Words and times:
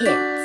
kids. 0.00 0.39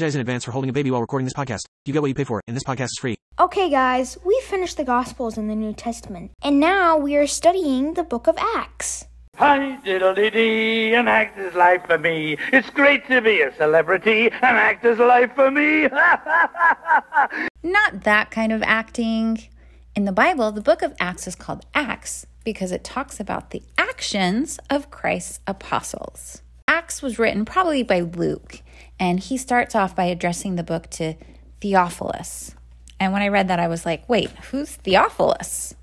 Apologize 0.00 0.14
in 0.14 0.20
advance 0.22 0.44
for 0.44 0.50
holding 0.52 0.70
a 0.70 0.72
baby 0.72 0.90
while 0.90 1.02
recording 1.02 1.26
this 1.26 1.34
podcast. 1.34 1.66
You 1.84 1.92
get 1.92 2.00
what 2.00 2.08
you 2.08 2.14
pay 2.14 2.24
for, 2.24 2.40
and 2.46 2.56
this 2.56 2.64
podcast 2.64 2.86
is 2.86 2.98
free. 2.98 3.16
Okay, 3.38 3.68
guys, 3.68 4.16
we 4.24 4.40
finished 4.46 4.78
the 4.78 4.84
Gospels 4.84 5.36
in 5.36 5.46
the 5.46 5.54
New 5.54 5.74
Testament, 5.74 6.30
and 6.42 6.58
now 6.58 6.96
we 6.96 7.16
are 7.16 7.26
studying 7.26 7.92
the 7.94 8.02
book 8.02 8.26
of 8.26 8.38
Acts. 8.38 9.04
Hi, 9.36 9.78
diddly 9.84 10.32
dee, 10.32 10.94
an 10.94 11.06
actor's 11.06 11.54
life 11.54 11.82
for 11.86 11.98
me. 11.98 12.38
It's 12.50 12.70
great 12.70 13.06
to 13.08 13.20
be 13.20 13.42
a 13.42 13.54
celebrity, 13.56 14.28
an 14.28 14.56
actor's 14.70 14.98
life 14.98 15.34
for 15.34 15.50
me. 15.50 15.82
Not 17.62 18.04
that 18.04 18.30
kind 18.30 18.52
of 18.52 18.62
acting. 18.62 19.48
In 19.94 20.06
the 20.06 20.12
Bible, 20.12 20.50
the 20.50 20.62
book 20.62 20.80
of 20.80 20.94
Acts 20.98 21.26
is 21.26 21.34
called 21.34 21.66
Acts 21.74 22.26
because 22.42 22.72
it 22.72 22.84
talks 22.84 23.20
about 23.20 23.50
the 23.50 23.62
actions 23.76 24.58
of 24.70 24.90
Christ's 24.90 25.40
apostles. 25.46 26.40
Acts 26.70 27.02
was 27.02 27.18
written 27.18 27.44
probably 27.44 27.82
by 27.82 27.98
Luke, 27.98 28.62
and 29.00 29.18
he 29.18 29.36
starts 29.36 29.74
off 29.74 29.96
by 29.96 30.04
addressing 30.04 30.54
the 30.54 30.62
book 30.62 30.88
to 30.90 31.14
Theophilus. 31.60 32.54
And 33.00 33.12
when 33.12 33.22
I 33.22 33.28
read 33.28 33.48
that, 33.48 33.58
I 33.58 33.66
was 33.66 33.84
like, 33.84 34.08
wait, 34.08 34.30
who's 34.52 34.76
Theophilus? 34.76 35.74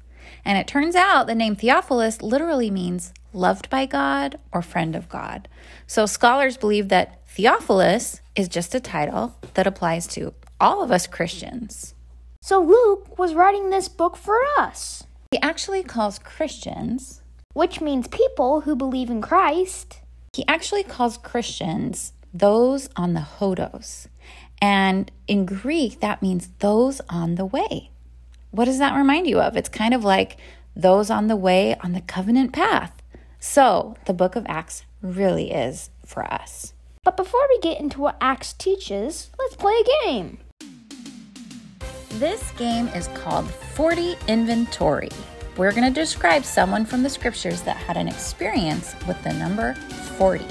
And 0.46 0.58
it 0.58 0.66
turns 0.66 0.96
out 0.96 1.28
the 1.28 1.36
name 1.36 1.58
Theophilus 1.58 2.22
literally 2.22 2.72
means 2.72 3.12
loved 3.34 3.70
by 3.70 3.86
God 3.86 4.40
or 4.54 4.62
friend 4.62 4.96
of 4.96 5.10
God. 5.10 5.50
So 5.88 6.06
scholars 6.06 6.56
believe 6.56 6.88
that 6.88 7.20
Theophilus 7.28 8.22
is 8.38 8.48
just 8.48 8.74
a 8.74 8.80
title 8.80 9.36
that 9.56 9.68
applies 9.68 10.08
to 10.08 10.34
all 10.58 10.82
of 10.82 10.90
us 10.90 11.06
Christians. 11.06 11.96
So 12.42 12.62
Luke 12.62 13.20
was 13.20 13.34
writing 13.34 13.72
this 13.72 13.90
book 13.90 14.16
for 14.16 14.40
us, 14.58 15.04
He 15.32 15.42
actually 15.42 15.84
calls 15.84 16.18
Christians, 16.18 17.22
which 17.54 17.82
means 17.82 18.08
people 18.08 18.62
who 18.62 18.74
believe 18.74 19.10
in 19.10 19.22
Christ. 19.22 20.00
He 20.34 20.46
actually 20.48 20.84
calls 20.84 21.18
Christians 21.18 22.14
those 22.34 22.90
on 22.96 23.14
the 23.14 23.26
hodos. 23.40 24.08
And 24.62 25.12
in 25.28 25.46
Greek, 25.46 26.00
that 26.00 26.22
means 26.22 26.50
those 26.60 27.02
on 27.10 27.36
the 27.36 27.46
way. 27.46 27.92
What 28.52 28.66
does 28.66 28.80
that 28.80 28.96
remind 28.96 29.28
you 29.28 29.40
of? 29.40 29.56
It's 29.56 29.70
kind 29.70 29.94
of 29.94 30.04
like 30.04 30.38
those 30.76 31.10
on 31.10 31.28
the 31.28 31.36
way 31.36 31.76
on 31.82 31.94
the 31.94 32.02
covenant 32.02 32.54
path. 32.54 33.02
So 33.40 33.96
the 34.06 34.14
book 34.14 34.36
of 34.36 34.46
Acts 34.48 34.84
really 35.02 35.52
is 35.52 35.90
for 36.06 36.24
us. 36.24 36.74
But 37.04 37.18
before 37.18 37.48
we 37.50 37.60
get 37.60 37.80
into 37.80 38.02
what 38.02 38.18
Acts 38.20 38.54
teaches, 38.54 39.30
let's 39.40 39.56
play 39.56 39.74
a 39.74 40.06
game. 40.06 40.40
This 42.12 42.52
game 42.52 42.88
is 42.90 43.08
called 43.10 43.48
40 43.50 44.16
Inventory. 44.28 45.10
We're 45.56 45.72
going 45.72 45.92
to 45.92 46.02
describe 46.02 46.44
someone 46.44 46.86
from 46.86 47.04
the 47.04 47.10
scriptures 47.10 47.62
that 47.62 47.78
had 47.78 47.96
an 47.98 48.08
experience 48.08 48.96
with 49.08 49.22
the 49.24 49.34
number 49.34 49.76
40. 50.18 50.46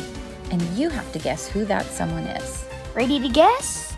And 0.50 0.62
you 0.78 0.88
have 0.90 1.10
to 1.12 1.18
guess 1.18 1.48
who 1.48 1.64
that 1.66 1.86
someone 1.86 2.24
is. 2.24 2.64
Ready 2.94 3.18
to 3.20 3.28
guess? 3.28 3.96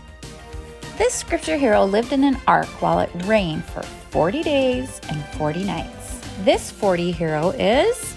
This 0.97 1.13
scripture 1.13 1.57
hero 1.57 1.85
lived 1.85 2.11
in 2.11 2.23
an 2.23 2.37
ark 2.47 2.67
while 2.81 2.99
it 2.99 3.09
rained 3.25 3.63
for 3.65 3.83
40 3.83 4.43
days 4.43 4.99
and 5.09 5.23
40 5.37 5.63
nights. 5.63 6.19
This 6.43 6.71
40 6.71 7.11
hero 7.11 7.49
is 7.51 8.15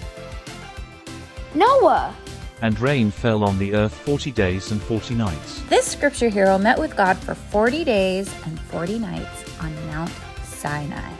Noah. 1.55 2.15
And 2.61 2.79
rain 2.79 3.11
fell 3.11 3.43
on 3.43 3.59
the 3.59 3.73
earth 3.75 3.93
forty 3.93 4.31
days 4.31 4.71
and 4.71 4.81
forty 4.81 5.13
nights. 5.15 5.61
this 5.69 5.85
scripture 5.85 6.29
hero 6.29 6.57
met 6.57 6.79
with 6.79 6.95
God 6.95 7.17
for 7.17 7.35
40 7.35 7.83
days 7.83 8.33
and 8.45 8.57
40 8.57 8.99
nights 8.99 9.59
on 9.59 9.75
Mount 9.87 10.11
Sinai. 10.43 11.11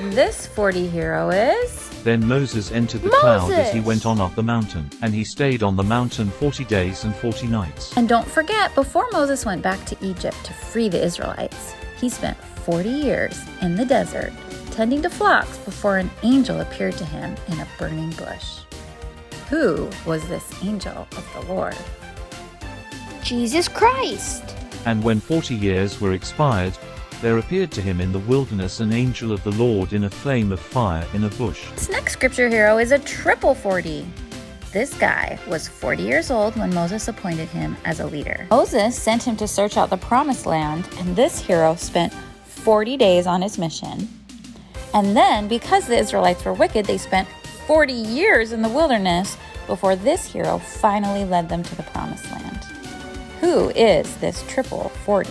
This 0.00 0.46
40 0.46 0.86
hero 0.86 1.30
is 1.30 1.88
Then 2.04 2.24
Moses 2.24 2.70
entered 2.70 3.02
the 3.02 3.10
cloud 3.10 3.50
as 3.50 3.72
he 3.72 3.80
went 3.80 4.06
on 4.06 4.20
up 4.20 4.32
the 4.36 4.42
mountain, 4.44 4.88
and 5.02 5.12
he 5.12 5.24
stayed 5.24 5.64
on 5.64 5.74
the 5.74 5.82
mountain 5.82 6.30
forty 6.30 6.64
days 6.64 7.02
and 7.02 7.12
forty 7.16 7.48
nights. 7.48 7.96
And 7.96 8.08
don't 8.08 8.26
forget, 8.26 8.72
before 8.76 9.08
Moses 9.10 9.44
went 9.44 9.60
back 9.60 9.84
to 9.86 9.96
Egypt 10.00 10.36
to 10.44 10.52
free 10.52 10.88
the 10.88 11.02
Israelites, 11.04 11.74
he 12.00 12.08
spent 12.08 12.36
40 12.64 12.88
years 12.88 13.40
in 13.60 13.74
the 13.74 13.84
desert 13.84 14.32
tending 14.70 15.02
to 15.02 15.10
flocks 15.10 15.58
before 15.58 15.98
an 15.98 16.10
angel 16.22 16.60
appeared 16.60 16.96
to 16.98 17.04
him 17.04 17.34
in 17.48 17.58
a 17.58 17.66
burning 17.76 18.10
bush. 18.10 18.60
Who 19.50 19.90
was 20.06 20.26
this 20.28 20.48
angel 20.62 21.08
of 21.16 21.28
the 21.34 21.52
Lord? 21.52 21.76
Jesus 23.24 23.66
Christ. 23.66 24.44
And 24.86 25.02
when 25.02 25.18
forty 25.18 25.56
years 25.56 26.00
were 26.00 26.12
expired, 26.12 26.78
there 27.20 27.38
appeared 27.38 27.70
to 27.72 27.82
him 27.82 28.00
in 28.00 28.12
the 28.12 28.18
wilderness 28.20 28.80
an 28.80 28.92
angel 28.92 29.32
of 29.32 29.42
the 29.42 29.52
Lord 29.52 29.92
in 29.92 30.04
a 30.04 30.10
flame 30.10 30.52
of 30.52 30.60
fire 30.60 31.06
in 31.14 31.24
a 31.24 31.28
bush. 31.30 31.68
This 31.72 31.88
next 31.88 32.12
scripture 32.12 32.48
hero 32.48 32.78
is 32.78 32.92
a 32.92 32.98
triple 33.00 33.54
40. 33.54 34.06
This 34.72 34.94
guy 34.94 35.38
was 35.48 35.66
40 35.66 36.02
years 36.02 36.30
old 36.30 36.54
when 36.56 36.72
Moses 36.72 37.08
appointed 37.08 37.48
him 37.48 37.76
as 37.84 38.00
a 38.00 38.06
leader. 38.06 38.46
Moses 38.50 39.00
sent 39.00 39.22
him 39.22 39.36
to 39.36 39.48
search 39.48 39.76
out 39.76 39.90
the 39.90 39.96
promised 39.96 40.46
land, 40.46 40.88
and 40.98 41.16
this 41.16 41.40
hero 41.40 41.74
spent 41.74 42.12
40 42.44 42.96
days 42.96 43.26
on 43.26 43.42
his 43.42 43.58
mission. 43.58 44.08
And 44.94 45.16
then, 45.16 45.48
because 45.48 45.86
the 45.86 45.96
Israelites 45.96 46.44
were 46.44 46.52
wicked, 46.52 46.86
they 46.86 46.98
spent 46.98 47.28
40 47.66 47.92
years 47.92 48.52
in 48.52 48.62
the 48.62 48.68
wilderness 48.68 49.36
before 49.66 49.96
this 49.96 50.30
hero 50.30 50.58
finally 50.58 51.24
led 51.24 51.48
them 51.48 51.62
to 51.62 51.74
the 51.74 51.82
promised 51.84 52.30
land. 52.30 52.64
Who 53.40 53.70
is 53.70 54.16
this 54.18 54.44
triple 54.48 54.90
40? 55.04 55.30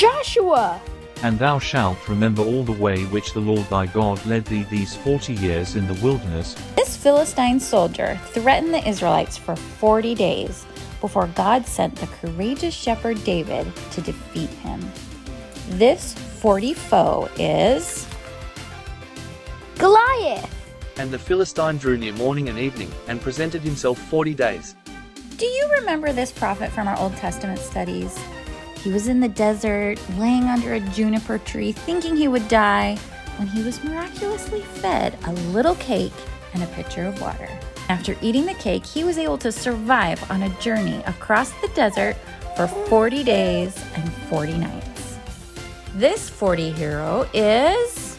Joshua. 0.00 0.80
And 1.22 1.38
thou 1.38 1.58
shalt 1.58 2.08
remember 2.08 2.40
all 2.40 2.62
the 2.62 2.72
way 2.72 3.04
which 3.04 3.34
the 3.34 3.40
Lord 3.40 3.68
thy 3.68 3.84
God 3.84 4.24
led 4.24 4.46
thee 4.46 4.62
these 4.70 4.96
forty 4.96 5.34
years 5.34 5.76
in 5.76 5.86
the 5.86 6.02
wilderness, 6.02 6.54
This 6.74 6.96
Philistine 6.96 7.60
soldier 7.60 8.18
threatened 8.28 8.72
the 8.72 8.88
Israelites 8.88 9.36
for 9.36 9.54
40 9.54 10.14
days 10.14 10.64
before 11.02 11.26
God 11.26 11.66
sent 11.66 11.96
the 11.96 12.06
courageous 12.06 12.72
shepherd 12.72 13.22
David 13.24 13.70
to 13.90 14.00
defeat 14.00 14.48
him. 14.64 14.80
This 15.68 16.14
40 16.14 16.72
foe 16.72 17.28
is 17.36 18.08
Goliath. 19.76 20.50
And 20.96 21.10
the 21.10 21.18
Philistine 21.18 21.76
drew 21.76 21.98
near 21.98 22.14
morning 22.14 22.48
and 22.48 22.58
evening, 22.58 22.90
and 23.06 23.20
presented 23.20 23.60
himself 23.60 23.98
forty 23.98 24.32
days. 24.32 24.76
Do 25.36 25.44
you 25.44 25.68
remember 25.78 26.14
this 26.14 26.32
prophet 26.32 26.70
from 26.70 26.88
our 26.88 26.98
Old 26.98 27.14
Testament 27.18 27.58
studies? 27.58 28.18
He 28.82 28.90
was 28.90 29.08
in 29.08 29.20
the 29.20 29.28
desert, 29.28 30.00
laying 30.16 30.44
under 30.44 30.74
a 30.74 30.80
juniper 30.80 31.38
tree, 31.38 31.72
thinking 31.72 32.16
he 32.16 32.28
would 32.28 32.48
die, 32.48 32.96
when 33.36 33.46
he 33.46 33.62
was 33.62 33.82
miraculously 33.84 34.62
fed 34.62 35.18
a 35.26 35.32
little 35.52 35.74
cake 35.76 36.12
and 36.54 36.62
a 36.62 36.66
pitcher 36.68 37.04
of 37.04 37.20
water. 37.20 37.48
After 37.90 38.16
eating 38.22 38.46
the 38.46 38.54
cake, 38.54 38.86
he 38.86 39.04
was 39.04 39.18
able 39.18 39.36
to 39.38 39.52
survive 39.52 40.30
on 40.30 40.44
a 40.44 40.60
journey 40.60 41.02
across 41.06 41.50
the 41.60 41.68
desert 41.74 42.16
for 42.56 42.66
40 42.66 43.22
days 43.22 43.82
and 43.96 44.12
40 44.30 44.56
nights. 44.58 45.18
This 45.94 46.30
40 46.30 46.70
hero 46.70 47.28
is. 47.34 48.18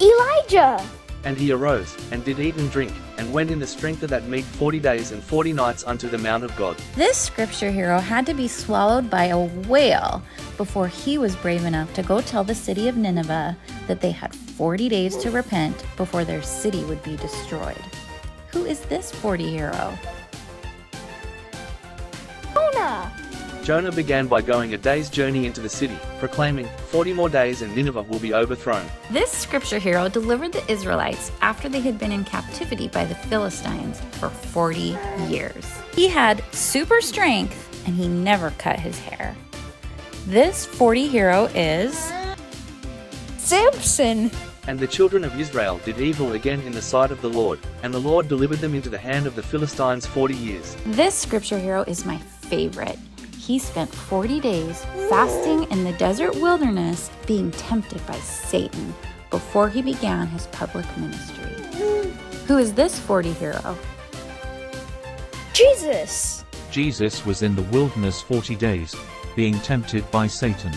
Elijah. 0.00 0.84
And 1.24 1.36
he 1.36 1.52
arose, 1.52 1.96
and 2.10 2.24
did 2.24 2.40
eat 2.40 2.56
and 2.56 2.70
drink, 2.70 2.92
and 3.22 3.32
went 3.32 3.52
in 3.52 3.60
the 3.60 3.66
strength 3.66 4.02
of 4.02 4.10
that 4.10 4.26
meat 4.26 4.44
forty 4.44 4.80
days 4.80 5.12
and 5.12 5.22
forty 5.22 5.52
nights 5.52 5.84
unto 5.84 6.08
the 6.08 6.18
mount 6.18 6.42
of 6.42 6.54
God. 6.56 6.76
This 6.96 7.16
scripture 7.16 7.70
hero 7.70 8.00
had 8.00 8.26
to 8.26 8.34
be 8.34 8.48
swallowed 8.48 9.08
by 9.08 9.26
a 9.26 9.38
whale 9.38 10.22
before 10.56 10.88
he 10.88 11.18
was 11.18 11.36
brave 11.36 11.64
enough 11.64 11.94
to 11.94 12.02
go 12.02 12.20
tell 12.20 12.42
the 12.42 12.54
city 12.54 12.88
of 12.88 12.96
Nineveh 12.96 13.56
that 13.86 14.00
they 14.00 14.10
had 14.10 14.34
40 14.34 14.88
days 14.88 15.16
to 15.18 15.30
repent 15.30 15.84
before 15.96 16.24
their 16.24 16.42
city 16.42 16.82
would 16.84 17.02
be 17.04 17.16
destroyed. 17.16 17.80
Who 18.48 18.64
is 18.64 18.80
this 18.80 19.12
40 19.12 19.50
hero? 19.50 19.98
Jonah. 23.62 23.92
Began 23.92 24.26
by 24.26 24.42
going 24.42 24.74
a 24.74 24.78
day's 24.78 25.08
journey 25.08 25.46
into 25.46 25.60
the 25.60 25.68
city, 25.68 25.98
proclaiming, 26.18 26.66
Forty 26.90 27.12
more 27.12 27.28
days 27.28 27.62
and 27.62 27.74
Nineveh 27.74 28.02
will 28.02 28.18
be 28.18 28.34
overthrown. 28.34 28.84
This 29.10 29.30
scripture 29.30 29.78
hero 29.78 30.08
delivered 30.08 30.52
the 30.52 30.70
Israelites 30.70 31.30
after 31.40 31.68
they 31.68 31.80
had 31.80 31.98
been 31.98 32.12
in 32.12 32.24
captivity 32.24 32.88
by 32.88 33.04
the 33.04 33.14
Philistines 33.14 34.00
for 34.12 34.28
40 34.28 34.96
years. 35.28 35.64
He 35.94 36.08
had 36.08 36.42
super 36.52 37.00
strength 37.00 37.86
and 37.86 37.94
he 37.94 38.08
never 38.08 38.50
cut 38.58 38.78
his 38.78 38.98
hair. 38.98 39.36
This 40.26 40.66
40 40.66 41.06
hero 41.08 41.44
is. 41.54 42.12
Samson. 43.38 44.30
And 44.68 44.78
the 44.78 44.86
children 44.86 45.24
of 45.24 45.38
Israel 45.38 45.80
did 45.84 46.00
evil 46.00 46.32
again 46.32 46.60
in 46.60 46.72
the 46.72 46.80
sight 46.80 47.10
of 47.10 47.20
the 47.20 47.28
Lord, 47.28 47.58
and 47.82 47.92
the 47.92 47.98
Lord 47.98 48.28
delivered 48.28 48.60
them 48.60 48.74
into 48.74 48.88
the 48.88 48.98
hand 48.98 49.26
of 49.26 49.34
the 49.34 49.42
Philistines 49.42 50.06
forty 50.06 50.36
years. 50.36 50.76
This 50.86 51.16
scripture 51.16 51.58
hero 51.58 51.82
is 51.82 52.06
my 52.06 52.18
favorite. 52.18 52.98
He 53.42 53.58
spent 53.58 53.92
40 53.92 54.38
days 54.38 54.84
fasting 55.10 55.64
in 55.72 55.82
the 55.82 55.92
desert 55.94 56.32
wilderness, 56.36 57.10
being 57.26 57.50
tempted 57.50 58.06
by 58.06 58.14
Satan, 58.18 58.94
before 59.30 59.68
he 59.68 59.82
began 59.82 60.28
his 60.28 60.46
public 60.52 60.86
ministry. 60.96 61.50
Who 62.46 62.58
is 62.58 62.72
this 62.72 63.00
40 63.00 63.32
hero? 63.32 63.76
Jesus! 65.52 66.44
Jesus 66.70 67.26
was 67.26 67.42
in 67.42 67.56
the 67.56 67.62
wilderness 67.62 68.20
40 68.20 68.54
days, 68.54 68.94
being 69.34 69.58
tempted 69.58 70.08
by 70.12 70.28
Satan. 70.28 70.70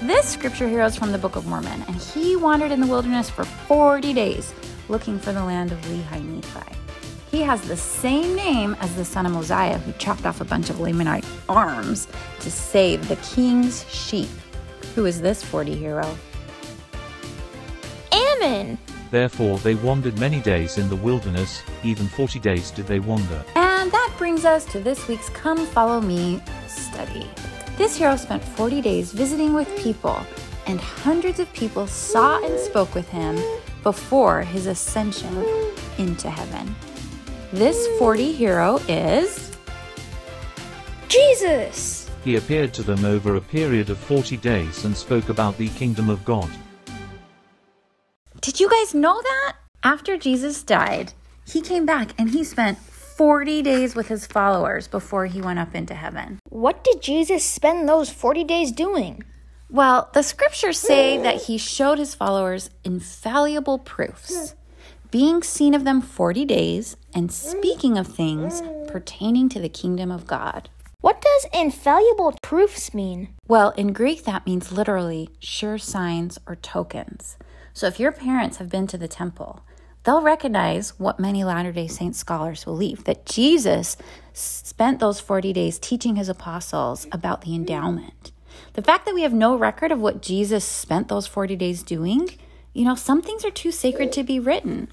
This 0.00 0.26
scripture 0.26 0.68
hero 0.68 0.86
is 0.86 0.96
from 0.96 1.12
the 1.12 1.18
Book 1.18 1.36
of 1.36 1.44
Mormon, 1.44 1.84
and 1.88 1.96
he 1.96 2.36
wandered 2.36 2.72
in 2.72 2.80
the 2.80 2.86
wilderness 2.86 3.28
for 3.28 3.44
40 3.44 4.14
days 4.14 4.54
looking 4.88 5.18
for 5.18 5.34
the 5.34 5.44
land 5.44 5.72
of 5.72 5.80
Lehi 5.82 6.24
Nephi. 6.24 6.81
He 7.32 7.40
has 7.40 7.62
the 7.62 7.78
same 7.78 8.36
name 8.36 8.76
as 8.80 8.94
the 8.94 9.06
son 9.06 9.24
of 9.24 9.32
Mosiah 9.32 9.78
who 9.78 9.92
chopped 9.92 10.26
off 10.26 10.42
a 10.42 10.44
bunch 10.44 10.68
of 10.68 10.76
Lamanite 10.76 11.24
arms 11.48 12.06
to 12.40 12.50
save 12.50 13.08
the 13.08 13.16
king's 13.16 13.90
sheep. 13.90 14.28
Who 14.94 15.06
is 15.06 15.22
this 15.22 15.42
40 15.42 15.74
hero? 15.74 16.18
Ammon! 18.12 18.76
Therefore 19.10 19.56
they 19.60 19.76
wandered 19.76 20.18
many 20.18 20.42
days 20.42 20.76
in 20.76 20.90
the 20.90 20.96
wilderness, 20.96 21.62
even 21.82 22.06
40 22.06 22.38
days 22.38 22.70
did 22.70 22.86
they 22.86 23.00
wander. 23.00 23.42
And 23.56 23.90
that 23.90 24.14
brings 24.18 24.44
us 24.44 24.66
to 24.66 24.80
this 24.80 25.08
week's 25.08 25.30
Come 25.30 25.64
Follow 25.64 26.02
Me 26.02 26.42
study. 26.68 27.30
This 27.78 27.96
hero 27.96 28.16
spent 28.16 28.44
40 28.44 28.82
days 28.82 29.10
visiting 29.10 29.54
with 29.54 29.74
people, 29.78 30.20
and 30.66 30.78
hundreds 30.78 31.40
of 31.40 31.50
people 31.54 31.86
saw 31.86 32.44
and 32.44 32.60
spoke 32.60 32.94
with 32.94 33.08
him 33.08 33.38
before 33.82 34.42
his 34.42 34.66
ascension 34.66 35.34
into 35.96 36.28
heaven. 36.28 36.76
This 37.52 37.86
40 37.98 38.32
hero 38.32 38.78
is 38.88 39.54
Jesus! 41.08 42.08
He 42.24 42.36
appeared 42.36 42.72
to 42.72 42.82
them 42.82 43.04
over 43.04 43.36
a 43.36 43.42
period 43.42 43.90
of 43.90 43.98
40 43.98 44.38
days 44.38 44.86
and 44.86 44.96
spoke 44.96 45.28
about 45.28 45.58
the 45.58 45.68
kingdom 45.68 46.08
of 46.08 46.24
God. 46.24 46.48
Did 48.40 48.58
you 48.58 48.70
guys 48.70 48.94
know 48.94 49.20
that? 49.20 49.56
After 49.82 50.16
Jesus 50.16 50.62
died, 50.62 51.12
he 51.46 51.60
came 51.60 51.84
back 51.84 52.18
and 52.18 52.30
he 52.30 52.42
spent 52.42 52.78
40 52.78 53.60
days 53.60 53.94
with 53.94 54.08
his 54.08 54.26
followers 54.26 54.88
before 54.88 55.26
he 55.26 55.42
went 55.42 55.58
up 55.58 55.74
into 55.74 55.92
heaven. 55.92 56.38
What 56.48 56.82
did 56.82 57.02
Jesus 57.02 57.44
spend 57.44 57.86
those 57.86 58.08
40 58.08 58.44
days 58.44 58.72
doing? 58.72 59.24
Well, 59.68 60.08
the 60.14 60.22
scriptures 60.22 60.78
say 60.78 61.18
that 61.18 61.42
he 61.42 61.58
showed 61.58 61.98
his 61.98 62.14
followers 62.14 62.70
infallible 62.82 63.78
proofs, 63.78 64.52
hmm. 64.52 64.56
being 65.10 65.42
seen 65.42 65.74
of 65.74 65.84
them 65.84 66.00
40 66.00 66.46
days 66.46 66.96
and 67.14 67.32
speaking 67.32 67.98
of 67.98 68.06
things 68.06 68.62
pertaining 68.88 69.48
to 69.50 69.60
the 69.60 69.68
kingdom 69.68 70.10
of 70.10 70.26
God. 70.26 70.68
What 71.00 71.20
does 71.20 71.46
infallible 71.52 72.38
proofs 72.42 72.94
mean? 72.94 73.34
Well, 73.48 73.70
in 73.70 73.92
Greek, 73.92 74.24
that 74.24 74.46
means 74.46 74.70
literally 74.70 75.30
sure 75.40 75.76
signs 75.76 76.38
or 76.46 76.54
tokens. 76.56 77.36
So 77.72 77.86
if 77.86 77.98
your 77.98 78.12
parents 78.12 78.58
have 78.58 78.68
been 78.68 78.86
to 78.86 78.98
the 78.98 79.08
temple, 79.08 79.64
they'll 80.04 80.22
recognize 80.22 80.98
what 81.00 81.18
many 81.18 81.42
Latter 81.42 81.72
day 81.72 81.88
Saint 81.88 82.14
scholars 82.14 82.64
believe 82.64 83.04
that 83.04 83.26
Jesus 83.26 83.96
spent 84.32 85.00
those 85.00 85.20
40 85.20 85.52
days 85.52 85.78
teaching 85.78 86.16
his 86.16 86.28
apostles 86.28 87.06
about 87.10 87.42
the 87.42 87.54
endowment. 87.54 88.30
The 88.74 88.82
fact 88.82 89.04
that 89.06 89.14
we 89.14 89.22
have 89.22 89.32
no 89.32 89.56
record 89.56 89.90
of 89.90 90.00
what 90.00 90.22
Jesus 90.22 90.64
spent 90.64 91.08
those 91.08 91.26
40 91.26 91.56
days 91.56 91.82
doing, 91.82 92.28
you 92.72 92.84
know, 92.84 92.94
some 92.94 93.22
things 93.22 93.44
are 93.44 93.50
too 93.50 93.72
sacred 93.72 94.12
to 94.12 94.22
be 94.22 94.38
written. 94.38 94.88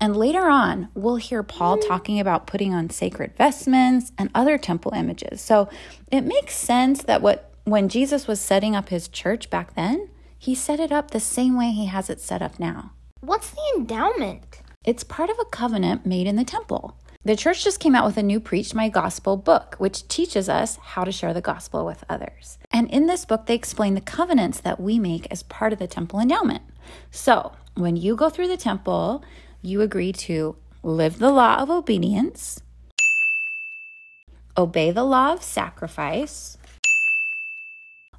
And 0.00 0.16
later 0.16 0.48
on, 0.48 0.88
we'll 0.94 1.16
hear 1.16 1.42
Paul 1.42 1.76
mm. 1.76 1.86
talking 1.86 2.18
about 2.18 2.46
putting 2.46 2.72
on 2.72 2.90
sacred 2.90 3.36
vestments 3.36 4.12
and 4.16 4.30
other 4.34 4.56
temple 4.56 4.92
images. 4.94 5.40
So 5.40 5.68
it 6.10 6.22
makes 6.22 6.56
sense 6.56 7.02
that 7.04 7.20
what 7.20 7.52
when 7.64 7.88
Jesus 7.88 8.26
was 8.26 8.40
setting 8.40 8.74
up 8.74 8.88
his 8.88 9.08
church 9.08 9.50
back 9.50 9.74
then, 9.74 10.08
he 10.38 10.54
set 10.54 10.80
it 10.80 10.90
up 10.90 11.10
the 11.10 11.20
same 11.20 11.56
way 11.56 11.70
he 11.70 11.86
has 11.86 12.08
it 12.08 12.20
set 12.20 12.40
up 12.40 12.58
now. 12.58 12.92
What's 13.20 13.50
the 13.50 13.60
endowment? 13.76 14.62
It's 14.84 15.04
part 15.04 15.28
of 15.28 15.36
a 15.38 15.44
covenant 15.44 16.06
made 16.06 16.26
in 16.26 16.36
the 16.36 16.44
temple. 16.44 16.96
The 17.22 17.36
church 17.36 17.62
just 17.62 17.80
came 17.80 17.94
out 17.94 18.06
with 18.06 18.16
a 18.16 18.22
new 18.22 18.40
Preach 18.40 18.74
My 18.74 18.88
Gospel 18.88 19.36
book, 19.36 19.74
which 19.76 20.08
teaches 20.08 20.48
us 20.48 20.76
how 20.76 21.04
to 21.04 21.12
share 21.12 21.34
the 21.34 21.42
gospel 21.42 21.84
with 21.84 22.02
others. 22.08 22.56
And 22.70 22.90
in 22.90 23.06
this 23.06 23.26
book, 23.26 23.44
they 23.44 23.54
explain 23.54 23.94
the 23.94 24.00
covenants 24.00 24.58
that 24.60 24.80
we 24.80 24.98
make 24.98 25.26
as 25.30 25.42
part 25.42 25.74
of 25.74 25.78
the 25.78 25.86
temple 25.86 26.18
endowment. 26.18 26.62
So 27.10 27.52
when 27.74 27.96
you 27.96 28.16
go 28.16 28.30
through 28.30 28.48
the 28.48 28.56
temple, 28.56 29.22
you 29.62 29.80
agree 29.80 30.12
to 30.12 30.56
live 30.82 31.18
the 31.18 31.30
law 31.30 31.56
of 31.56 31.70
obedience, 31.70 32.60
obey 34.56 34.90
the 34.90 35.04
law 35.04 35.32
of 35.32 35.42
sacrifice, 35.42 36.56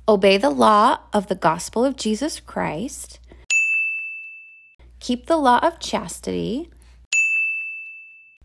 obey 0.07 0.37
the 0.37 0.49
law 0.49 0.99
of 1.13 1.27
the 1.27 1.35
gospel 1.35 1.83
of 1.83 1.95
Jesus 1.95 2.39
Christ, 2.39 3.19
keep 4.99 5.25
the 5.25 5.37
law 5.37 5.59
of 5.63 5.79
chastity, 5.79 6.69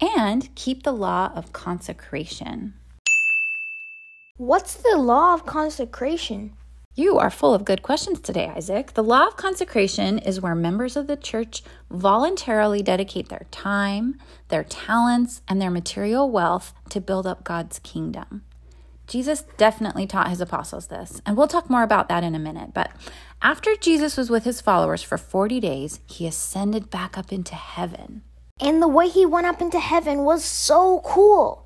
and 0.00 0.54
keep 0.54 0.82
the 0.82 0.92
law 0.92 1.32
of 1.34 1.52
consecration. 1.52 2.74
What's 4.38 4.74
the 4.74 4.96
law 4.98 5.34
of 5.34 5.46
consecration? 5.46 6.54
You 6.98 7.18
are 7.18 7.28
full 7.28 7.52
of 7.52 7.66
good 7.66 7.82
questions 7.82 8.20
today, 8.20 8.50
Isaac. 8.56 8.94
The 8.94 9.04
law 9.04 9.26
of 9.26 9.36
consecration 9.36 10.18
is 10.18 10.40
where 10.40 10.54
members 10.54 10.96
of 10.96 11.08
the 11.08 11.16
church 11.18 11.62
voluntarily 11.90 12.82
dedicate 12.82 13.28
their 13.28 13.44
time, 13.50 14.18
their 14.48 14.64
talents, 14.64 15.42
and 15.46 15.60
their 15.60 15.70
material 15.70 16.30
wealth 16.30 16.72
to 16.88 17.02
build 17.02 17.26
up 17.26 17.44
God's 17.44 17.80
kingdom. 17.80 18.44
Jesus 19.06 19.44
definitely 19.58 20.06
taught 20.06 20.30
his 20.30 20.40
apostles 20.40 20.86
this, 20.86 21.20
and 21.26 21.36
we'll 21.36 21.48
talk 21.48 21.68
more 21.68 21.82
about 21.82 22.08
that 22.08 22.24
in 22.24 22.34
a 22.34 22.38
minute. 22.38 22.72
But 22.72 22.90
after 23.42 23.76
Jesus 23.76 24.16
was 24.16 24.30
with 24.30 24.44
his 24.44 24.62
followers 24.62 25.02
for 25.02 25.18
40 25.18 25.60
days, 25.60 26.00
he 26.06 26.26
ascended 26.26 26.88
back 26.88 27.18
up 27.18 27.30
into 27.30 27.56
heaven. 27.56 28.22
And 28.58 28.80
the 28.80 28.88
way 28.88 29.10
he 29.10 29.26
went 29.26 29.46
up 29.46 29.60
into 29.60 29.80
heaven 29.80 30.24
was 30.24 30.42
so 30.46 31.02
cool. 31.04 31.65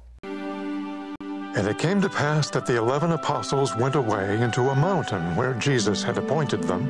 And 1.57 1.67
it 1.67 1.79
came 1.79 2.01
to 2.01 2.09
pass 2.09 2.49
that 2.51 2.65
the 2.65 2.77
eleven 2.77 3.13
apostles 3.13 3.75
went 3.77 3.97
away 3.97 4.41
into 4.41 4.71
a 4.71 4.75
mountain 4.75 5.35
where 5.37 5.53
Jesus 5.55 6.03
had 6.03 6.17
appointed 6.17 6.63
them. 6.63 6.89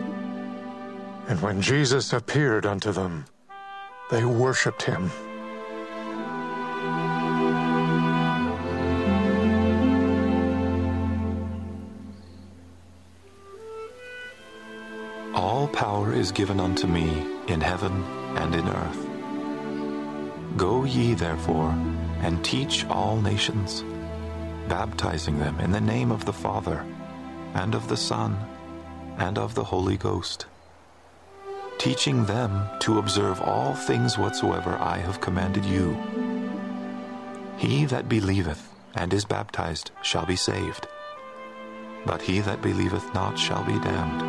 And 1.29 1.41
when 1.41 1.61
Jesus 1.61 2.13
appeared 2.13 2.67
unto 2.67 2.93
them, 2.93 3.25
they 4.11 4.25
worshipped 4.25 4.83
him. 4.83 5.11
All 15.35 15.69
power 15.69 16.13
is 16.13 16.33
given 16.33 16.61
unto 16.61 16.87
me 16.87 17.27
in 17.47 17.61
heaven 17.61 18.03
and 18.37 18.55
in 18.55 18.69
earth. 18.69 19.07
Go 20.57 20.85
ye 20.85 21.15
therefore 21.15 21.71
and 22.21 22.45
teach 22.45 22.85
all 22.87 23.21
nations, 23.21 23.85
baptizing 24.71 25.37
them 25.41 25.59
in 25.59 25.73
the 25.73 25.81
name 25.81 26.13
of 26.13 26.25
the 26.25 26.33
Father, 26.33 26.87
and 27.55 27.75
of 27.75 27.89
the 27.89 27.97
Son, 27.97 28.39
and 29.19 29.37
of 29.37 29.57
the 29.57 29.65
Holy 29.65 29.97
Ghost, 29.97 30.47
teaching 31.79 32.25
them 32.25 32.69
to 32.79 33.01
observe 33.01 33.41
all 33.41 33.75
things 33.75 34.17
whatsoever 34.17 34.79
I 34.79 34.99
have 34.99 35.21
commanded 35.21 35.65
you. 35.65 35.99
He 37.57 37.85
that 37.87 38.09
believeth 38.09 38.73
and 38.95 39.13
is 39.13 39.25
baptized 39.25 39.91
shall 40.03 40.25
be 40.25 40.37
saved, 40.37 40.87
but 42.07 42.23
he 42.23 42.39
that 42.39 42.63
believeth 42.63 43.13
not 43.13 43.37
shall 43.37 43.65
be 43.65 43.79
damned. 43.81 44.23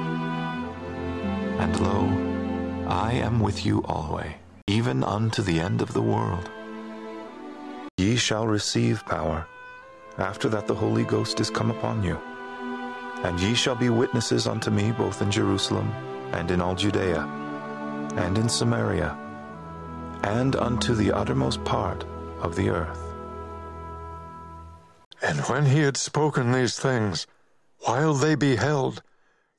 And 1.61 1.79
lo, 1.79 2.87
I 2.89 3.13
am 3.13 3.41
with 3.41 3.63
you 3.63 3.83
alway, 3.83 4.37
even 4.65 5.03
unto 5.03 5.43
the 5.43 5.59
end 5.59 5.83
of 5.83 5.93
the 5.93 6.01
world. 6.01 6.49
Ye 7.97 8.15
shall 8.15 8.47
receive 8.47 9.05
power, 9.05 9.45
after 10.17 10.49
that 10.49 10.67
the 10.67 10.75
Holy 10.75 11.03
Ghost 11.03 11.39
is 11.39 11.49
come 11.49 11.71
upon 11.71 12.03
you. 12.03 12.19
And 13.23 13.39
ye 13.39 13.53
shall 13.53 13.75
be 13.75 13.89
witnesses 13.89 14.47
unto 14.47 14.71
me 14.71 14.91
both 14.91 15.21
in 15.21 15.31
Jerusalem, 15.31 15.91
and 16.31 16.49
in 16.49 16.61
all 16.61 16.75
Judea, 16.75 17.21
and 18.15 18.37
in 18.37 18.49
Samaria, 18.49 19.17
and 20.23 20.55
unto 20.55 20.95
the 20.95 21.11
uttermost 21.11 21.63
part 21.63 22.03
of 22.39 22.55
the 22.55 22.69
earth. 22.69 22.99
And 25.21 25.39
when 25.41 25.65
he 25.65 25.79
had 25.79 25.97
spoken 25.97 26.51
these 26.51 26.79
things, 26.79 27.27
while 27.79 28.13
they 28.13 28.35
beheld, 28.35 29.03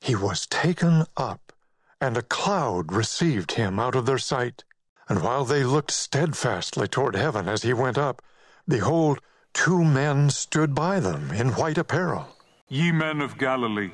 he 0.01 0.15
was 0.15 0.45
taken 0.47 1.05
up, 1.15 1.53
and 2.01 2.17
a 2.17 2.21
cloud 2.21 2.91
received 2.91 3.53
him 3.53 3.79
out 3.79 3.95
of 3.95 4.05
their 4.05 4.17
sight. 4.17 4.65
And 5.07 5.21
while 5.21 5.45
they 5.45 5.63
looked 5.63 5.91
steadfastly 5.91 6.87
toward 6.87 7.15
heaven 7.15 7.47
as 7.47 7.63
he 7.63 7.73
went 7.73 7.97
up, 7.97 8.21
behold, 8.67 9.19
two 9.53 9.83
men 9.83 10.29
stood 10.29 10.75
by 10.75 10.99
them 10.99 11.31
in 11.31 11.49
white 11.49 11.77
apparel. 11.77 12.27
Ye 12.69 12.91
men 12.91 13.21
of 13.21 13.37
Galilee, 13.37 13.91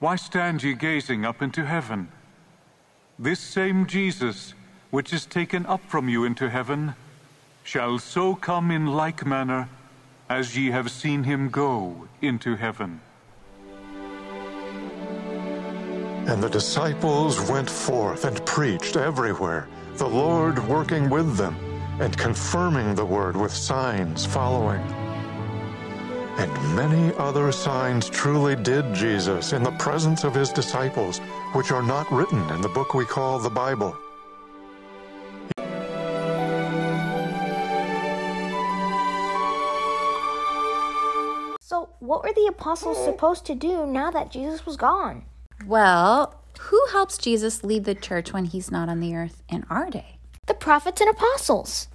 why 0.00 0.16
stand 0.16 0.62
ye 0.62 0.74
gazing 0.74 1.24
up 1.24 1.40
into 1.40 1.64
heaven? 1.64 2.08
This 3.18 3.38
same 3.38 3.86
Jesus, 3.86 4.54
which 4.90 5.12
is 5.12 5.24
taken 5.24 5.64
up 5.66 5.80
from 5.88 6.08
you 6.08 6.24
into 6.24 6.50
heaven, 6.50 6.94
shall 7.62 7.98
so 7.98 8.34
come 8.34 8.70
in 8.70 8.86
like 8.86 9.24
manner 9.24 9.68
as 10.28 10.56
ye 10.56 10.70
have 10.70 10.90
seen 10.90 11.22
him 11.22 11.48
go 11.48 12.08
into 12.20 12.56
heaven. 12.56 13.00
And 16.26 16.42
the 16.42 16.50
disciples 16.50 17.48
went 17.50 17.70
forth 17.70 18.24
and 18.24 18.44
preached 18.44 18.96
everywhere, 18.96 19.68
the 19.96 20.08
Lord 20.08 20.58
working 20.68 21.08
with 21.08 21.36
them 21.36 21.56
and 22.00 22.16
confirming 22.16 22.94
the 22.94 23.04
word 23.04 23.36
with 23.36 23.52
signs 23.52 24.24
following. 24.24 24.80
And 26.38 26.74
many 26.74 27.14
other 27.16 27.52
signs 27.52 28.08
truly 28.08 28.56
did 28.56 28.94
Jesus 28.94 29.52
in 29.52 29.62
the 29.62 29.70
presence 29.72 30.24
of 30.24 30.34
his 30.34 30.50
disciples, 30.50 31.18
which 31.54 31.70
are 31.70 31.82
not 31.82 32.10
written 32.10 32.48
in 32.50 32.62
the 32.62 32.70
book 32.70 32.94
we 32.94 33.04
call 33.04 33.38
the 33.38 33.50
Bible. 33.50 33.96
So, 41.60 41.90
what 42.00 42.24
were 42.24 42.32
the 42.32 42.46
apostles 42.48 43.04
supposed 43.04 43.44
to 43.46 43.54
do 43.54 43.86
now 43.86 44.10
that 44.10 44.30
Jesus 44.30 44.64
was 44.64 44.76
gone? 44.76 45.26
Well, 45.66 46.42
who 46.58 46.80
helps 46.92 47.18
Jesus 47.18 47.62
lead 47.62 47.84
the 47.84 47.94
church 47.94 48.32
when 48.32 48.46
he's 48.46 48.70
not 48.70 48.88
on 48.88 49.00
the 49.00 49.14
earth 49.14 49.42
in 49.48 49.64
our 49.68 49.90
day? 49.90 50.18
The 50.52 50.58
prophets 50.58 51.00
and 51.00 51.08
apostles. 51.08 51.88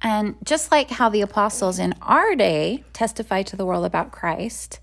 And 0.00 0.34
just 0.42 0.72
like 0.72 0.90
how 0.90 1.08
the 1.08 1.20
apostles 1.20 1.78
in 1.78 1.94
our 2.02 2.34
day 2.34 2.82
testify 2.92 3.42
to 3.44 3.54
the 3.54 3.64
world 3.64 3.84
about 3.84 4.10
Christ, 4.10 4.80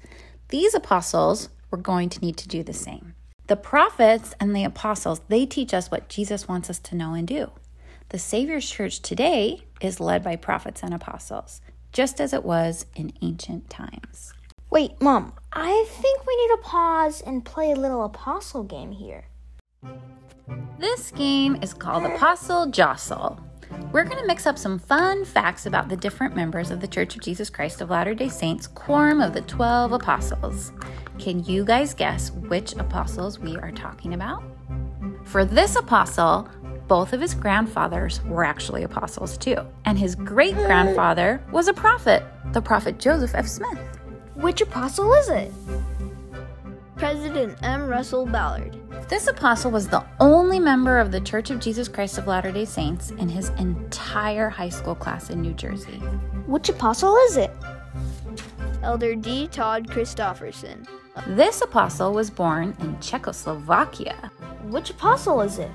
these 0.48 0.74
apostles 0.74 1.50
were 1.70 1.78
going 1.78 2.08
to 2.12 2.22
need 2.22 2.38
to 2.38 2.48
do 2.48 2.64
the 2.64 2.72
same. 2.72 3.16
The 3.48 3.58
prophets 3.58 4.34
and 4.40 4.56
the 4.56 4.64
apostles, 4.64 5.20
they 5.28 5.46
teach 5.46 5.74
us 5.74 5.92
what 5.92 6.08
Jesus 6.08 6.48
wants 6.48 6.70
us 6.70 6.80
to 6.80 6.96
know 6.96 7.14
and 7.14 7.28
do. 7.28 7.52
The 8.08 8.20
Savior's 8.20 8.70
church 8.70 9.02
today 9.02 9.64
is 9.82 10.00
led 10.00 10.24
by 10.24 10.38
prophets 10.38 10.82
and 10.82 10.94
apostles, 10.94 11.60
just 11.92 12.22
as 12.22 12.32
it 12.32 12.46
was 12.46 12.86
in 12.96 13.12
ancient 13.22 13.70
times. 13.70 14.32
Wait, 14.70 14.92
Mom, 15.02 15.34
I 15.52 15.86
think 15.90 16.26
we 16.26 16.38
need 16.38 16.56
to 16.56 16.62
pause 16.64 17.20
and 17.20 17.44
play 17.44 17.74
a 17.74 17.76
little 17.76 18.06
apostle 18.06 18.64
game 18.64 18.94
here. 18.94 19.26
This 20.78 21.12
game 21.12 21.58
is 21.62 21.74
called 21.74 22.06
Apostle 22.06 22.68
Jostle. 22.68 23.40
We're 23.92 24.04
going 24.04 24.20
to 24.20 24.28
mix 24.28 24.46
up 24.46 24.58
some 24.58 24.80
fun 24.80 25.26
facts 25.26 25.66
about 25.66 25.90
the 25.90 25.98
different 25.98 26.36
members 26.36 26.72
of 26.72 26.80
the 26.80 26.88
Church 26.88 27.16
of 27.16 27.22
Jesus 27.22 27.50
Christ 27.50 27.82
of 27.82 27.90
Latter 27.90 28.14
day 28.14 28.30
Saints, 28.30 28.68
Quorum 28.68 29.22
of 29.22 29.34
the 29.34 29.42
12 29.42 29.92
Apostles. 29.92 30.72
Can 31.18 31.44
you 31.44 31.66
guys 31.66 31.94
guess 31.94 32.32
which 32.32 32.74
apostles 32.74 33.40
we 33.40 33.58
are 33.58 33.72
talking 33.72 34.14
about? 34.14 34.44
For 35.24 35.44
this 35.44 35.76
apostle, 35.76 36.48
both 36.88 37.14
of 37.14 37.22
his 37.22 37.34
grandfathers 37.34 38.24
were 38.24 38.44
actually 38.44 38.84
apostles 38.84 39.38
too, 39.38 39.58
and 39.86 40.00
his 40.00 40.16
great 40.16 40.56
grandfather 40.56 41.44
was 41.52 41.68
a 41.68 41.74
prophet, 41.74 42.24
the 42.54 42.62
prophet 42.62 42.98
Joseph 43.00 43.36
F. 43.36 43.48
Smith. 43.48 43.80
Which 44.36 44.62
apostle 44.62 45.14
is 45.14 45.30
it? 45.30 45.52
President 46.96 47.58
M. 47.62 47.88
Russell 47.88 48.26
Ballard. 48.26 48.79
This 49.10 49.26
apostle 49.26 49.72
was 49.72 49.88
the 49.88 50.06
only 50.20 50.60
member 50.60 51.00
of 51.00 51.12
the 51.12 51.20
Church 51.20 51.50
of 51.50 51.60
Jesus 51.60 51.88
Christ 51.88 52.20
of 52.20 52.28
Latter 52.28 52.52
day 52.52 52.64
Saints 52.64 53.10
in 53.10 53.28
his 53.28 53.50
entire 53.58 54.50
high 54.50 54.70
school 54.70 54.94
class 54.94 55.32
in 55.32 55.42
New 55.42 55.54
Jersey. 55.54 55.98
Which 56.46 56.70
apostle 56.70 57.16
is 57.16 57.36
it? 57.36 57.50
Elder 58.84 59.16
D. 59.16 59.48
Todd 59.48 59.88
Christofferson. 59.88 60.88
This 61.30 61.62
apostle 61.62 62.14
was 62.14 62.30
born 62.30 62.78
in 62.82 63.00
Czechoslovakia. 63.00 64.32
Which 64.66 64.92
apostle 64.92 65.42
is 65.42 65.58
it? 65.58 65.72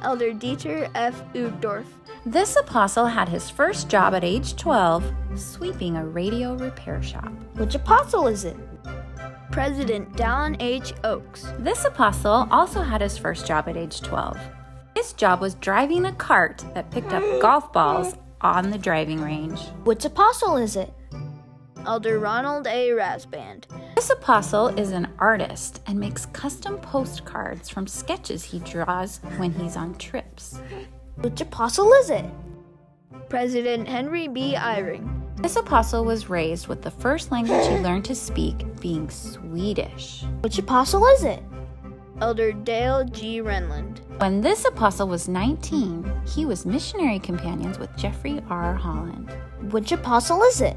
Elder 0.00 0.32
Dieter 0.32 0.90
F. 0.94 1.22
Uchtdorf. 1.34 1.84
This 2.24 2.56
apostle 2.56 3.06
had 3.06 3.28
his 3.28 3.50
first 3.50 3.90
job 3.90 4.14
at 4.14 4.24
age 4.24 4.56
12 4.56 5.04
sweeping 5.34 5.96
a 5.96 6.06
radio 6.06 6.54
repair 6.54 7.02
shop. 7.02 7.30
Which 7.56 7.74
apostle 7.74 8.26
is 8.28 8.44
it? 8.46 8.56
President 9.50 10.12
Dallin 10.14 10.56
H. 10.60 10.92
Oaks. 11.04 11.46
This 11.58 11.84
apostle 11.84 12.48
also 12.50 12.82
had 12.82 13.00
his 13.00 13.16
first 13.16 13.46
job 13.46 13.68
at 13.68 13.76
age 13.76 14.00
12. 14.00 14.38
His 14.94 15.12
job 15.12 15.40
was 15.40 15.54
driving 15.54 16.06
a 16.06 16.12
cart 16.12 16.64
that 16.74 16.90
picked 16.90 17.12
up 17.12 17.22
golf 17.40 17.72
balls 17.72 18.14
on 18.40 18.70
the 18.70 18.78
driving 18.78 19.20
range. 19.20 19.60
Which 19.84 20.04
apostle 20.04 20.56
is 20.56 20.76
it? 20.76 20.92
Elder 21.86 22.18
Ronald 22.18 22.66
A. 22.66 22.90
Rasband. 22.90 23.64
This 23.94 24.10
apostle 24.10 24.68
is 24.68 24.90
an 24.90 25.08
artist 25.18 25.80
and 25.86 25.98
makes 25.98 26.26
custom 26.26 26.78
postcards 26.78 27.68
from 27.68 27.86
sketches 27.86 28.44
he 28.44 28.58
draws 28.60 29.20
when 29.36 29.52
he's 29.52 29.76
on 29.76 29.94
trips. 29.94 30.60
Which 31.16 31.40
apostle 31.40 31.92
is 31.94 32.10
it? 32.10 32.24
President 33.28 33.88
Henry 33.88 34.28
B. 34.28 34.54
Eyring. 34.54 35.15
This 35.46 35.54
apostle 35.54 36.04
was 36.04 36.28
raised 36.28 36.66
with 36.66 36.82
the 36.82 36.90
first 36.90 37.30
language 37.30 37.68
he 37.68 37.78
learned 37.84 38.04
to 38.06 38.16
speak 38.16 38.64
being 38.80 39.08
Swedish. 39.08 40.24
Which 40.40 40.58
apostle 40.58 41.06
is 41.06 41.22
it? 41.22 41.40
Elder 42.20 42.50
Dale 42.50 43.04
G. 43.04 43.40
Renlund. 43.40 44.00
When 44.18 44.40
this 44.40 44.64
apostle 44.64 45.06
was 45.06 45.28
19, 45.28 46.22
he 46.26 46.44
was 46.44 46.66
missionary 46.66 47.20
companions 47.20 47.78
with 47.78 47.96
Jeffrey 47.96 48.42
R. 48.50 48.74
Holland. 48.74 49.30
Which 49.70 49.92
apostle 49.92 50.42
is 50.42 50.62
it? 50.62 50.76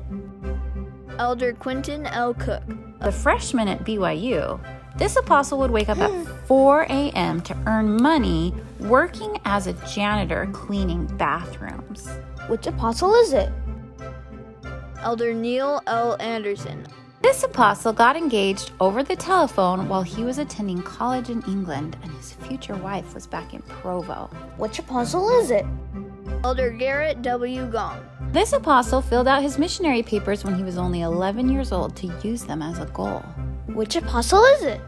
Elder 1.17 1.53
Quentin 1.53 2.05
L. 2.05 2.35
Cook. 2.35 2.61
A 2.99 3.11
freshman 3.11 3.67
at 3.69 3.83
BYU, 3.83 4.59
this 4.99 5.15
apostle 5.15 5.57
would 5.57 5.71
wake 5.71 5.89
up 5.89 5.97
at 5.97 6.27
4 6.45 6.83
a.m. 6.83 7.41
to 7.41 7.57
earn 7.65 7.99
money 7.99 8.53
working 8.79 9.35
as 9.45 9.65
a 9.65 9.73
janitor 9.88 10.47
cleaning 10.53 11.07
bathrooms. 11.17 12.07
Which 12.47 12.67
apostle 12.67 13.15
is 13.15 13.33
it? 13.33 13.51
Elder 15.01 15.33
Neil 15.33 15.81
L. 15.87 16.17
Andersen. 16.19 16.85
This 17.21 17.43
apostle 17.43 17.93
got 17.93 18.17
engaged 18.17 18.71
over 18.79 19.01
the 19.01 19.15
telephone 19.15 19.87
while 19.87 20.01
he 20.01 20.23
was 20.23 20.37
attending 20.37 20.81
college 20.81 21.29
in 21.29 21.41
England, 21.43 21.97
and 22.03 22.11
his 22.13 22.33
future 22.33 22.75
wife 22.75 23.13
was 23.13 23.25
back 23.25 23.53
in 23.53 23.61
Provo. 23.61 24.29
Which 24.57 24.79
apostle 24.79 25.29
is 25.39 25.51
it? 25.51 25.65
Elder 26.43 26.71
Gerrit 26.71 27.21
W. 27.21 27.65
Gong. 27.67 28.05
This 28.31 28.53
apostle 28.53 29.01
filled 29.01 29.27
out 29.27 29.41
his 29.41 29.57
missionary 29.57 30.03
papers 30.03 30.43
when 30.43 30.55
he 30.55 30.63
was 30.63 30.77
only 30.77 31.01
11 31.01 31.49
years 31.49 31.71
old 31.71 31.95
to 31.97 32.07
use 32.23 32.43
them 32.43 32.61
as 32.61 32.79
a 32.79 32.85
goal. 32.85 33.19
Which 33.67 33.95
apostle 33.95 34.43
is 34.43 34.63
it? 34.63 34.81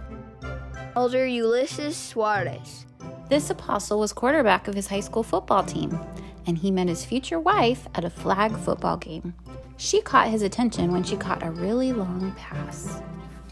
Elder 0.96 1.26
Ulisses 1.26 1.94
Soares. 1.94 2.86
This 3.30 3.50
apostle 3.50 4.00
was 4.00 4.12
quarterback 4.12 4.68
of 4.68 4.76
his 4.76 4.88
high 4.88 5.00
school 5.00 5.24
football 5.24 5.64
team, 5.64 5.98
and 6.46 6.58
he 6.58 6.70
met 6.70 6.90
his 6.90 7.06
future 7.06 7.40
wife 7.40 7.88
at 7.96 8.04
a 8.04 8.10
flag 8.10 8.52
football 8.58 8.98
game. 8.98 9.34
She 9.82 10.00
caught 10.00 10.28
his 10.28 10.44
attention 10.44 10.92
when 10.92 11.02
she 11.02 11.18
caught 11.18 11.42
a 11.42 11.50
really 11.50 11.92
long 11.92 12.34
pass. 12.34 13.02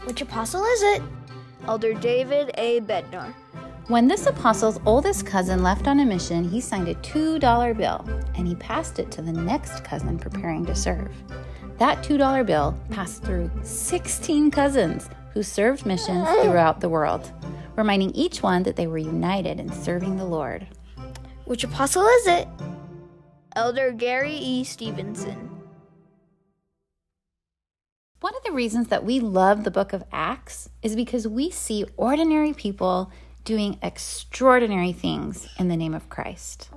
Which 0.04 0.22
apostle 0.22 0.64
is 0.64 0.82
it? 0.82 1.02
Elder 1.66 1.92
David 1.92 2.52
A. 2.54 2.80
Bednar. 2.82 3.34
When 3.88 4.06
this 4.06 4.26
apostle's 4.26 4.78
oldest 4.86 5.26
cousin 5.26 5.64
left 5.64 5.88
on 5.88 5.98
a 5.98 6.06
mission, 6.06 6.48
he 6.48 6.60
signed 6.60 6.86
a 6.86 6.94
$2 6.94 7.76
bill 7.76 8.08
and 8.36 8.46
he 8.46 8.54
passed 8.54 9.00
it 9.00 9.10
to 9.10 9.22
the 9.22 9.32
next 9.32 9.82
cousin 9.82 10.20
preparing 10.20 10.64
to 10.66 10.74
serve. 10.76 11.10
That 11.78 12.04
$2 12.04 12.46
bill 12.46 12.78
passed 12.90 13.24
through 13.24 13.50
16 13.64 14.52
cousins 14.52 15.10
who 15.32 15.42
served 15.42 15.84
missions 15.84 16.28
throughout 16.42 16.80
the 16.80 16.88
world, 16.88 17.28
reminding 17.74 18.12
each 18.12 18.40
one 18.40 18.62
that 18.62 18.76
they 18.76 18.86
were 18.86 18.98
united 18.98 19.58
in 19.58 19.72
serving 19.72 20.16
the 20.16 20.24
Lord. 20.24 20.68
Which 21.46 21.64
apostle 21.64 22.06
is 22.06 22.26
it? 22.28 22.46
Elder 23.56 23.90
Gary 23.90 24.34
E. 24.36 24.62
Stevenson. 24.62 25.59
One 28.20 28.36
of 28.36 28.42
the 28.44 28.52
reasons 28.52 28.88
that 28.88 29.02
we 29.02 29.18
love 29.18 29.64
the 29.64 29.70
book 29.70 29.94
of 29.94 30.04
Acts 30.12 30.68
is 30.82 30.94
because 30.94 31.26
we 31.26 31.50
see 31.50 31.86
ordinary 31.96 32.52
people 32.52 33.10
doing 33.44 33.78
extraordinary 33.82 34.92
things 34.92 35.48
in 35.58 35.68
the 35.68 35.76
name 35.76 35.94
of 35.94 36.10
Christ. 36.10 36.68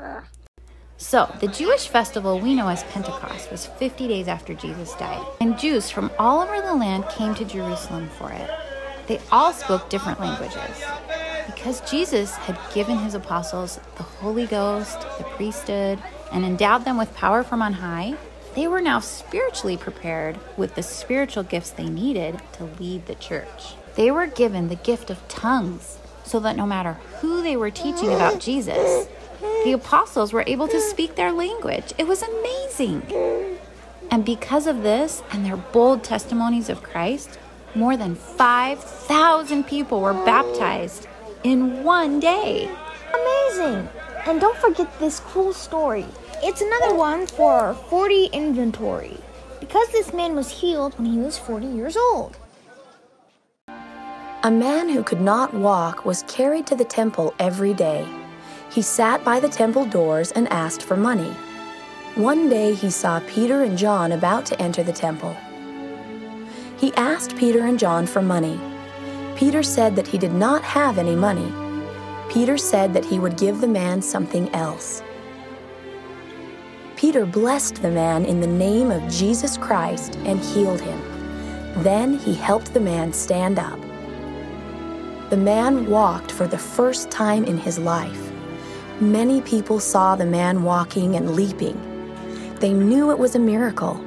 So, 0.95 1.29
the 1.41 1.50
Jewish 1.50 1.89
festival 1.89 2.39
we 2.39 2.55
know 2.55 2.69
as 2.69 2.83
Pentecost 2.83 3.51
was 3.51 3.65
50 3.65 4.07
days 4.07 4.29
after 4.29 4.53
Jesus 4.53 4.93
died, 4.93 5.21
and 5.41 5.59
Jews 5.59 5.89
from 5.89 6.12
all 6.17 6.39
over 6.39 6.62
the 6.62 6.75
land 6.75 7.09
came 7.09 7.35
to 7.35 7.43
Jerusalem 7.43 8.07
for 8.17 8.31
it. 8.31 8.50
They 9.07 9.19
all 9.29 9.51
spoke 9.51 9.89
different 9.89 10.21
languages. 10.21 10.81
Because 11.45 11.81
Jesus 11.81 12.33
had 12.35 12.57
given 12.73 13.00
his 13.00 13.15
apostles 13.15 13.81
the 13.97 14.03
Holy 14.03 14.47
Ghost, 14.47 15.01
the 15.17 15.25
priesthood, 15.35 16.00
and 16.31 16.45
endowed 16.45 16.85
them 16.85 16.97
with 16.97 17.13
power 17.15 17.43
from 17.43 17.62
on 17.62 17.73
high, 17.73 18.15
they 18.55 18.67
were 18.67 18.81
now 18.81 19.00
spiritually 19.00 19.77
prepared 19.77 20.39
with 20.57 20.75
the 20.75 20.83
spiritual 20.83 21.43
gifts 21.43 21.72
they 21.72 21.88
needed 21.88 22.39
to 22.53 22.65
lead 22.65 23.05
the 23.05 23.15
church. 23.15 23.75
They 23.95 24.12
were 24.12 24.27
given 24.27 24.69
the 24.69 24.75
gift 24.75 25.10
of 25.10 25.27
tongues 25.27 25.98
so 26.24 26.39
that 26.39 26.55
no 26.55 26.65
matter 26.65 26.93
who 27.19 27.41
they 27.41 27.57
were 27.57 27.72
teaching 27.72 28.13
about 28.13 28.39
Jesus, 28.39 29.07
the 29.63 29.72
apostles 29.74 30.33
were 30.33 30.43
able 30.48 30.67
to 30.67 30.79
speak 30.79 31.15
their 31.15 31.31
language. 31.31 31.93
It 31.98 32.07
was 32.07 32.22
amazing. 32.22 33.03
And 34.12 34.24
because 34.24 34.67
of 34.67 34.83
this 34.83 35.24
and 35.31 35.45
their 35.45 35.57
bold 35.57 36.03
testimonies 36.03 36.69
of 36.69 36.83
Christ, 36.83 37.39
more 37.75 37.98
than 37.98 38.15
5,000 38.15 39.63
people 39.63 40.01
were 40.01 40.13
baptized 40.13 41.07
in 41.43 41.83
one 41.83 42.19
day. 42.19 42.69
Amazing! 43.13 43.89
And 44.25 44.39
don't 44.39 44.57
forget 44.57 45.00
this 45.00 45.19
cool 45.19 45.53
story. 45.53 46.05
It's 46.45 46.59
another 46.59 46.93
one 46.93 47.25
for 47.25 47.73
40 47.89 48.25
inventory. 48.33 49.17
Because 49.62 49.88
this 49.93 50.12
man 50.12 50.35
was 50.35 50.51
healed 50.51 50.93
when 51.00 51.05
he 51.05 51.17
was 51.17 51.38
40 51.38 51.67
years 51.67 51.95
old. 51.95 52.35
A 54.43 54.51
man 54.51 54.89
who 54.89 55.03
could 55.03 55.21
not 55.21 55.53
walk 55.53 56.03
was 56.03 56.25
carried 56.27 56.67
to 56.67 56.75
the 56.75 56.83
temple 56.83 57.33
every 57.39 57.73
day. 57.73 58.05
He 58.69 58.81
sat 58.81 59.23
by 59.23 59.39
the 59.39 59.47
temple 59.47 59.85
doors 59.85 60.33
and 60.33 60.50
asked 60.50 60.83
for 60.83 60.97
money. 60.97 61.31
One 62.15 62.50
day 62.50 62.73
he 62.73 62.89
saw 62.89 63.21
Peter 63.21 63.63
and 63.63 63.77
John 63.77 64.12
about 64.12 64.45
to 64.47 64.62
enter 64.62 64.83
the 64.83 64.91
temple. 64.91 65.33
He 66.77 66.93
asked 66.95 67.38
Peter 67.38 67.65
and 67.65 67.79
John 67.79 68.05
for 68.05 68.21
money. 68.21 68.59
Peter 69.38 69.63
said 69.63 69.95
that 69.95 70.07
he 70.07 70.17
did 70.17 70.33
not 70.33 70.62
have 70.62 70.97
any 70.97 71.15
money. 71.15 71.53
Peter 72.29 72.57
said 72.57 72.93
that 72.95 73.05
he 73.05 73.17
would 73.17 73.38
give 73.38 73.62
the 73.62 73.67
man 73.81 74.01
something 74.01 74.53
else. 74.53 75.01
Peter 77.03 77.25
blessed 77.25 77.81
the 77.81 77.91
man 77.91 78.24
in 78.24 78.39
the 78.39 78.48
name 78.48 78.89
of 78.89 79.12
Jesus 79.12 79.57
Christ 79.57 80.15
and 80.24 80.39
healed 80.39 80.79
him. 80.79 81.01
Then 81.83 82.17
he 82.17 82.33
helped 82.33 82.74
the 82.74 82.79
man 82.79 83.12
stand 83.12 83.60
up. 83.60 83.77
The 85.29 85.36
man 85.36 85.89
walked 85.89 86.31
for 86.31 86.48
the 86.48 86.57
first 86.57 87.12
time 87.12 87.43
in 87.43 87.57
his 87.57 87.77
life. 87.77 88.31
Many 89.01 89.41
people 89.41 89.81
saw 89.81 90.15
the 90.15 90.25
man 90.25 90.63
walking 90.63 91.17
and 91.17 91.36
leaping. 91.36 91.77
They 92.62 92.72
knew 92.72 93.12
it 93.12 93.19
was 93.19 93.36
a 93.36 93.39
miracle. 93.39 94.01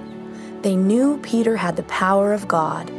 They 0.63 0.75
knew 0.75 1.19
Peter 1.19 1.55
had 1.55 1.77
the 1.77 1.83
power 1.83 2.33
of 2.33 2.49
God. 2.49 2.91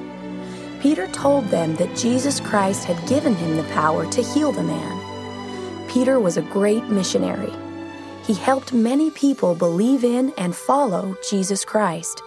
Peter 0.79 1.07
told 1.07 1.45
them 1.45 1.75
that 1.77 1.97
Jesus 1.97 2.39
Christ 2.39 2.85
had 2.85 3.09
given 3.09 3.33
him 3.33 3.57
the 3.57 3.73
power 3.73 4.05
to 4.11 4.21
heal 4.21 4.51
the 4.51 4.61
man. 4.61 5.89
Peter 5.89 6.19
was 6.19 6.37
a 6.37 6.43
great 6.43 6.83
missionary. 6.83 7.51
He 8.27 8.33
helped 8.33 8.73
many 8.73 9.09
people 9.09 9.55
believe 9.55 10.03
in 10.03 10.33
and 10.37 10.53
follow 10.53 11.15
Jesus 11.29 11.63
Christ. 11.63 12.21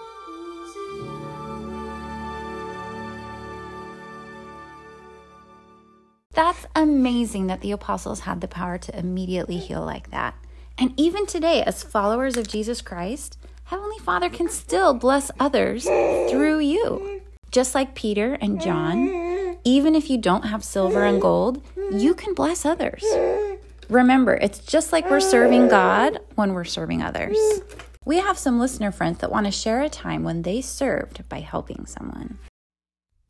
That's 6.33 6.65
amazing 6.75 7.45
that 7.47 7.61
the 7.61 7.71
apostles 7.71 8.21
had 8.21 8.41
the 8.41 8.47
power 8.47 8.79
to 8.79 8.97
immediately 8.97 9.57
heal 9.57 9.85
like 9.85 10.09
that. 10.09 10.33
And 10.75 10.91
even 10.99 11.27
today, 11.27 11.61
as 11.61 11.83
followers 11.83 12.35
of 12.35 12.47
Jesus 12.47 12.81
Christ, 12.81 13.37
Heavenly 13.65 13.99
Father 13.99 14.29
can 14.29 14.49
still 14.49 14.95
bless 14.95 15.29
others 15.39 15.83
through 15.83 16.61
you. 16.61 17.21
Just 17.51 17.75
like 17.75 17.93
Peter 17.93 18.39
and 18.41 18.59
John, 18.59 19.57
even 19.63 19.93
if 19.93 20.09
you 20.09 20.17
don't 20.17 20.45
have 20.45 20.63
silver 20.63 21.05
and 21.05 21.21
gold, 21.21 21.63
you 21.91 22.15
can 22.15 22.33
bless 22.33 22.65
others. 22.65 23.03
Remember, 23.91 24.35
it's 24.35 24.59
just 24.59 24.93
like 24.93 25.09
we're 25.09 25.19
serving 25.19 25.63
ah. 25.65 25.67
God 25.67 26.19
when 26.35 26.53
we're 26.53 26.63
serving 26.63 27.01
others. 27.01 27.37
We 28.05 28.19
have 28.19 28.37
some 28.37 28.57
listener 28.57 28.89
friends 28.89 29.17
that 29.17 29.29
want 29.29 29.47
to 29.47 29.51
share 29.51 29.81
a 29.81 29.89
time 29.89 30.23
when 30.23 30.43
they 30.43 30.61
served 30.61 31.27
by 31.27 31.41
helping 31.41 31.85
someone. 31.85 32.37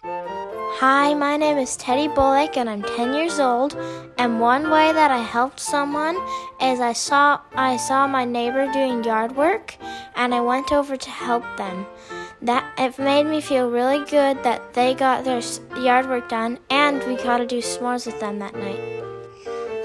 Hi, 0.03 1.15
my 1.15 1.36
name 1.36 1.58
is 1.58 1.75
Teddy 1.77 2.08
Bullock 2.10 2.58
and 2.58 2.70
I'm 2.70 2.84
10 2.84 3.15
years 3.15 3.39
old. 3.39 3.75
And 4.20 4.39
one 4.39 4.70
way 4.70 4.94
that 4.94 5.10
I 5.10 5.24
helped 5.24 5.60
someone 5.60 6.15
is 6.62 6.80
I 6.80 6.94
saw 6.94 7.41
I 7.56 7.77
saw 7.77 8.06
my 8.06 8.24
neighbor 8.24 8.72
doing 8.72 9.03
yard 9.03 9.36
work 9.36 9.75
and 10.15 10.32
I 10.32 10.41
went 10.41 10.72
over 10.72 10.96
to 10.96 11.10
help 11.10 11.44
them. 11.58 11.88
That 12.44 12.72
it 12.77 13.00
made 13.00 13.25
me 13.25 13.41
feel 13.41 13.68
really 13.68 14.06
good 14.06 14.44
that 14.44 14.75
they 14.75 14.94
got 14.94 15.24
their 15.25 15.41
yard 15.75 16.08
work 16.08 16.30
done 16.30 16.60
and 16.70 17.03
we 17.08 17.15
got 17.15 17.39
to 17.39 17.48
do 17.48 17.63
s'mores 17.63 18.06
with 18.06 18.20
them 18.20 18.38
that 18.38 18.53
night. 18.53 19.00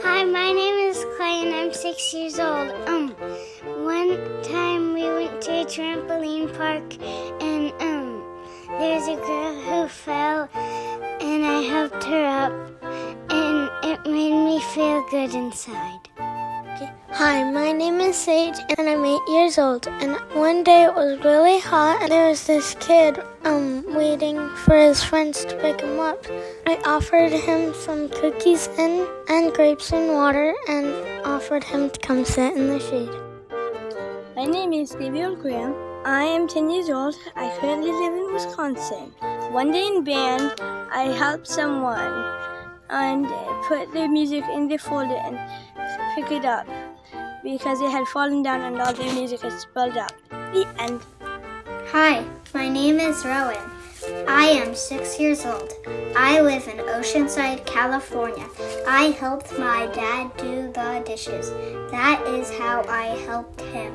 Hi, 0.07 0.23
my 0.23 0.53
name 0.53 0.89
is 0.89 1.05
Clay 1.17 1.43
and 1.45 1.53
I'm 1.53 1.73
6 1.73 2.15
years 2.15 2.39
old. 2.39 2.71
Um 2.87 3.09
one 3.85 4.13
time 4.45 4.95
we 4.95 5.03
went 5.03 5.43
to 5.47 5.53
a 5.63 5.65
trampoline 5.65 6.47
park 6.57 6.87
and 7.43 7.73
um 7.81 8.23
there's 8.79 9.09
a 9.09 9.17
girl 9.17 9.55
who 9.67 9.89
fell, 9.89 10.49
and 11.21 11.45
I 11.45 11.61
helped 11.73 12.05
her 12.05 12.25
up, 12.45 12.55
and 13.31 13.69
it 13.83 14.01
made 14.07 14.39
me 14.47 14.61
feel 14.75 15.05
good 15.11 15.35
inside. 15.35 16.09
Hi, 17.13 17.49
my 17.49 17.71
name 17.71 18.01
is 18.01 18.17
Sage, 18.17 18.59
and 18.77 18.89
I'm 18.89 19.05
eight 19.05 19.23
years 19.29 19.59
old. 19.59 19.87
And 19.87 20.17
one 20.35 20.65
day 20.65 20.83
it 20.85 20.95
was 20.95 21.19
really 21.25 21.61
hot, 21.61 22.03
and 22.03 22.11
there 22.11 22.29
was 22.29 22.45
this 22.47 22.75
kid 22.81 23.23
um 23.45 23.85
waiting 23.95 24.37
for 24.65 24.77
his 24.77 25.05
friends 25.05 25.45
to 25.45 25.55
pick 25.57 25.81
him 25.81 26.01
up. 26.01 26.27
I 26.67 26.77
offered 26.85 27.31
him 27.31 27.73
some 27.75 28.09
cookies 28.09 28.69
and 28.77 29.07
and 29.29 29.55
grapes 29.55 29.93
and 29.93 30.13
water, 30.15 30.53
and 30.69 30.87
offered 31.25 31.63
him 31.63 31.91
to 31.91 32.01
come 32.01 32.25
sit 32.25 32.57
in 32.57 32.67
the 32.69 32.81
shade. 32.81 33.15
My 34.35 34.45
name 34.45 34.73
is 34.73 34.91
Gabriel 34.91 35.37
Graham. 35.37 35.75
I 36.05 36.25
am 36.25 36.49
10 36.49 36.71
years 36.71 36.91
old. 36.91 37.15
I 37.37 37.57
currently 37.61 37.93
live 37.93 38.15
in 38.15 38.35
Wisconsin. 38.35 39.15
One 39.53 39.71
day 39.71 39.87
in 39.87 40.03
band, 40.03 40.55
I 40.91 41.15
helped 41.17 41.47
someone 41.47 42.13
and 42.91 43.27
put 43.69 43.93
the 43.93 44.09
music 44.09 44.45
in 44.53 44.67
the 44.69 44.77
folder 44.77 45.15
and 45.15 45.39
pick 46.15 46.33
it 46.33 46.45
up 46.45 46.67
because 47.47 47.81
it 47.81 47.93
had 47.93 48.05
fallen 48.09 48.43
down 48.43 48.61
and 48.63 48.81
all 48.83 48.93
the 48.93 49.05
music 49.15 49.41
had 49.41 49.53
spilled 49.53 49.97
out. 49.97 50.13
The 50.31 50.67
end. 50.81 51.01
Hi, 51.93 52.25
my 52.53 52.69
name 52.69 52.99
is 52.99 53.25
Rowan. 53.25 53.71
I 54.27 54.47
am 54.47 54.75
six 54.75 55.21
years 55.21 55.47
old. 55.47 55.73
I 56.17 56.41
live 56.41 56.67
in 56.67 56.79
Oceanside, 56.79 57.65
California. 57.65 58.49
I 58.89 59.15
helped 59.21 59.57
my 59.61 59.87
dad 59.95 60.37
do 60.37 60.73
the 60.73 61.05
dishes. 61.07 61.51
That 61.93 62.21
is 62.27 62.51
how 62.51 62.83
I 62.89 63.15
helped 63.29 63.61
him. 63.61 63.93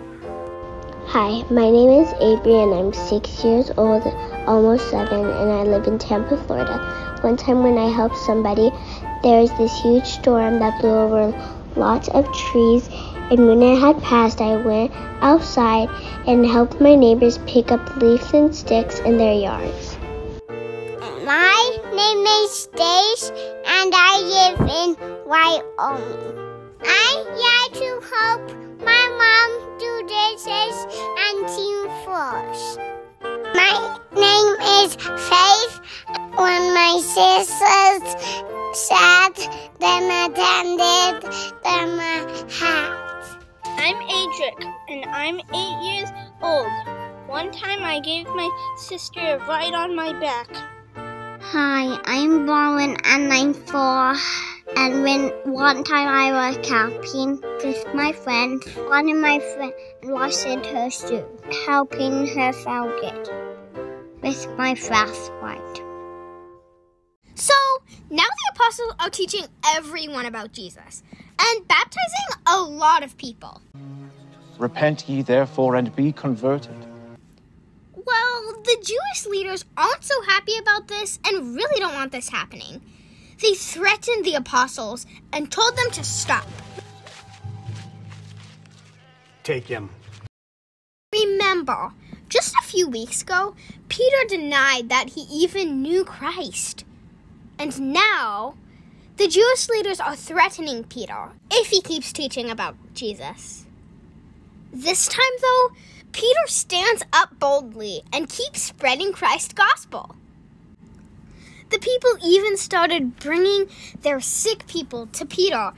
Hi, 1.08 1.44
my 1.52 1.70
name 1.70 2.04
is 2.04 2.08
Avery 2.22 2.56
and 2.56 2.74
I'm 2.74 2.94
six 2.94 3.44
years 3.44 3.70
old, 3.76 4.04
almost 4.48 4.90
seven, 4.90 5.26
and 5.26 5.52
I 5.52 5.64
live 5.64 5.88
in 5.88 6.00
Tampa, 6.00 6.38
Florida. 6.46 7.20
One 7.20 7.36
time 7.36 7.64
when 7.64 7.78
I 7.78 7.90
helped 7.92 8.18
somebody, 8.20 8.72
there 9.24 9.42
was 9.42 9.52
this 9.58 9.78
huge 9.82 10.06
storm 10.06 10.60
that 10.60 10.80
blew 10.80 10.96
over 10.96 11.34
lots 11.76 12.08
of 12.10 12.32
trees, 12.34 12.90
and 13.32 13.48
when 13.48 13.64
it 13.64 13.80
had 13.80 14.02
passed, 14.04 14.42
I 14.42 14.58
went 14.58 14.92
outside 15.22 15.88
and 16.28 16.46
helped 16.46 16.82
my 16.82 16.96
neighbors 16.96 17.38
pick 17.48 17.72
up 17.72 17.96
leaves 17.96 18.34
and 18.34 18.54
sticks 18.54 19.00
in 19.00 19.18
their 19.18 19.34
yards. 19.34 19.98
My 21.24 21.78
name 21.96 22.26
is 22.44 22.68
Dace, 22.76 23.30
and 23.66 23.94
I 23.96 24.14
live 24.36 24.60
in 24.60 24.98
Wyoming. 25.26 26.36
I 26.84 27.12
like 27.48 27.74
to 27.80 27.90
help 28.12 28.42
my 28.84 29.04
mom 29.22 29.50
do 29.80 29.92
dishes 30.12 30.76
and 31.24 31.48
team 31.56 31.88
floors. 32.04 32.78
My 33.56 33.98
name 34.14 34.52
is 34.84 34.96
Faith. 34.96 35.80
When 36.36 36.74
my 36.74 37.00
sisters 37.02 38.08
sat, 38.74 39.36
then 39.80 40.32
attended 40.32 41.32
them 41.64 42.00
hat. 42.50 43.11
I'm 43.78 43.98
Adric, 43.98 44.74
and 44.90 45.06
I'm 45.06 45.40
eight 45.40 45.84
years 45.84 46.10
old. 46.42 46.72
One 47.28 47.52
time 47.52 47.84
I 47.84 48.00
gave 48.00 48.28
my 48.28 48.50
sister 48.78 49.20
a 49.20 49.38
ride 49.48 49.74
on 49.74 49.96
my 49.96 50.14
back. 50.20 50.48
Hi, 50.96 52.00
I'm 52.06 52.46
Bowen 52.46 52.98
and 53.04 53.34
I'm 53.34 53.54
four. 53.54 54.16
And 54.78 55.04
when 55.04 55.30
one 55.44 55.84
time 55.84 56.08
I 56.08 56.32
was 56.32 56.58
camping 56.66 57.42
with 57.64 57.86
my 57.94 58.12
friend, 58.14 58.64
one 58.88 59.10
of 59.10 59.18
my 59.18 59.40
friends 59.40 60.46
in 60.46 60.64
her 60.64 60.90
shoe, 60.90 61.26
helping 61.66 62.28
her 62.28 62.54
found 62.54 62.92
it 63.04 63.30
with 64.22 64.48
my 64.58 64.76
flashlight. 64.76 65.91
So 67.42 67.56
now 68.12 68.22
the 68.22 68.52
apostles 68.54 68.94
are 69.00 69.10
teaching 69.10 69.48
everyone 69.76 70.28
about 70.28 70.52
Jesus 70.52 71.02
and 71.40 71.68
baptizing 71.68 72.44
a 72.46 72.62
lot 72.62 73.02
of 73.02 73.18
people. 73.18 73.64
Repent 74.60 75.10
ye 75.10 75.24
therefore 75.24 75.76
and 75.76 75.96
be 75.96 76.12
converted. 76.12 76.76
Well, 77.96 78.62
the 78.64 78.78
Jewish 78.84 79.26
leaders 79.26 79.66
aren't 79.76 80.04
so 80.04 80.22
happy 80.22 80.56
about 80.60 80.88
this 80.88 81.18
and 81.26 81.56
really 81.56 81.80
don't 81.80 81.96
want 81.96 82.12
this 82.12 82.30
happening. 82.30 82.80
They 83.42 83.56
threatened 83.56 84.24
the 84.24 84.36
apostles 84.36 85.08
and 85.34 85.52
told 85.52 85.76
them 85.76 85.90
to 85.94 86.04
stop. 86.04 86.46
Take 89.42 89.66
him. 89.66 89.90
Remember, 91.12 91.92
just 92.30 92.54
a 92.54 92.64
few 92.64 92.88
weeks 92.88 93.24
ago, 93.24 93.56
Peter 93.90 94.28
denied 94.28 94.90
that 94.90 95.10
he 95.10 95.22
even 95.22 95.82
knew 95.82 96.06
Christ. 96.06 96.86
And 97.62 97.94
now, 97.94 98.56
the 99.18 99.28
Jewish 99.28 99.70
leaders 99.70 100.00
are 100.00 100.16
threatening 100.16 100.84
Peter 100.84 101.30
if 101.52 101.68
he 101.68 101.80
keeps 101.80 102.12
teaching 102.12 102.50
about 102.50 102.76
Jesus. 102.96 103.68
This 104.74 105.08
time, 105.08 105.38
though, 105.40 105.70
Peter 106.12 106.48
stands 106.48 107.04
up 107.14 107.38
boldly 107.38 108.02
and 108.12 108.28
keeps 108.28 108.64
spreading 108.64 109.14
Christ's 109.14 109.54
gospel. 109.54 110.16
The 111.70 111.78
people 111.78 112.18
even 112.26 112.58
started 112.58 113.20
bringing 113.20 113.68
their 114.02 114.22
sick 114.22 114.66
people 114.66 115.06
to 115.14 115.24
Peter 115.24 115.72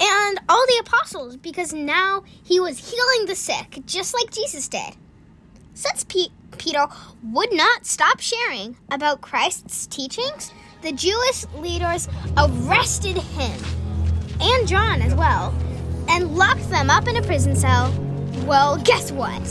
and 0.00 0.40
all 0.48 0.64
the 0.68 0.82
apostles 0.86 1.36
because 1.36 1.72
now 1.72 2.22
he 2.44 2.60
was 2.60 2.92
healing 2.92 3.26
the 3.26 3.34
sick 3.34 3.80
just 3.86 4.14
like 4.14 4.30
Jesus 4.30 4.68
did. 4.68 4.94
Since 5.74 6.04
Pe- 6.04 6.28
Peter 6.58 6.86
would 7.24 7.52
not 7.52 7.86
stop 7.86 8.20
sharing 8.20 8.76
about 8.88 9.20
Christ's 9.20 9.88
teachings, 9.88 10.52
the 10.82 10.92
Jewish 10.92 11.44
leaders 11.56 12.08
arrested 12.36 13.16
him 13.16 13.60
and 14.40 14.68
John 14.68 15.02
as 15.02 15.14
well 15.14 15.54
and 16.08 16.36
locked 16.36 16.68
them 16.70 16.90
up 16.90 17.08
in 17.08 17.16
a 17.16 17.22
prison 17.22 17.56
cell. 17.56 17.92
Well, 18.46 18.78
guess 18.78 19.10
what? 19.10 19.42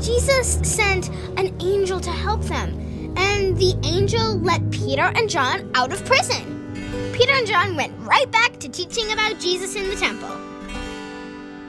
Jesus 0.00 0.60
sent 0.62 1.08
an 1.36 1.54
angel 1.60 2.00
to 2.00 2.10
help 2.10 2.42
them, 2.44 3.14
and 3.16 3.56
the 3.58 3.78
angel 3.84 4.38
let 4.38 4.70
Peter 4.70 5.12
and 5.14 5.28
John 5.28 5.70
out 5.74 5.92
of 5.92 6.04
prison. 6.06 7.12
Peter 7.12 7.32
and 7.34 7.46
John 7.46 7.76
went 7.76 7.92
right 7.98 8.30
back 8.30 8.58
to 8.60 8.68
teaching 8.68 9.12
about 9.12 9.38
Jesus 9.38 9.76
in 9.76 9.88
the 9.88 9.96
temple. 9.96 10.30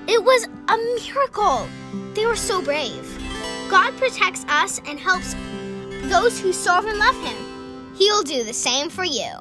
It 0.07 0.23
was 0.23 0.47
a 0.69 0.77
miracle. 1.05 1.67
They 2.13 2.25
were 2.25 2.35
so 2.37 2.61
brave. 2.61 3.17
God 3.69 3.95
protects 3.97 4.45
us 4.47 4.79
and 4.87 4.99
helps 4.99 5.35
those 6.09 6.39
who 6.39 6.53
serve 6.53 6.85
and 6.85 6.97
love 6.97 7.15
Him. 7.25 7.50
He'll 8.01 8.23
do 8.23 8.43
the 8.43 8.51
same 8.51 8.89
for 8.89 9.03
you. 9.03 9.31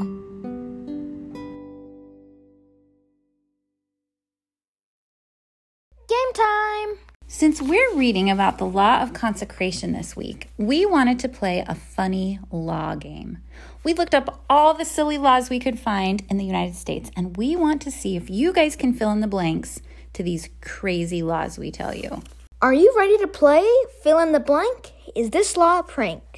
Game 6.07 6.33
time! 6.35 6.99
Since 7.27 7.63
we're 7.63 7.95
reading 7.95 8.29
about 8.29 8.59
the 8.59 8.67
law 8.67 9.01
of 9.01 9.15
consecration 9.15 9.93
this 9.93 10.15
week, 10.15 10.51
we 10.59 10.85
wanted 10.85 11.19
to 11.21 11.29
play 11.31 11.65
a 11.67 11.75
funny 11.75 12.39
law 12.51 12.97
game. 12.97 13.39
We 13.83 13.95
looked 13.95 14.15
up 14.15 14.45
all 14.51 14.75
the 14.75 14.85
silly 14.85 15.17
laws 15.17 15.49
we 15.49 15.59
could 15.59 15.81
find 15.81 16.23
in 16.29 16.37
the 16.37 16.45
United 16.45 16.75
States, 16.77 17.11
and 17.17 17.39
we 17.39 17.57
want 17.57 17.81
to 17.81 17.91
see 17.91 18.15
if 18.15 18.29
you 18.29 18.53
guys 18.53 18.77
can 18.77 18.93
fill 18.93 19.11
in 19.13 19.21
the 19.21 19.27
blanks 19.27 19.81
to 20.13 20.23
these 20.23 20.51
crazy 20.61 21.23
laws 21.23 21.59
we 21.59 21.71
tell 21.71 21.95
you. 21.95 22.23
Are 22.61 22.75
you 22.75 22.93
ready 22.95 23.17
to 23.17 23.27
play? 23.27 23.67
Fill 24.03 24.19
in 24.19 24.33
the 24.33 24.39
blank? 24.39 24.93
Is 25.17 25.31
this 25.31 25.57
law 25.57 25.79
a 25.79 25.83
prank? 25.83 26.30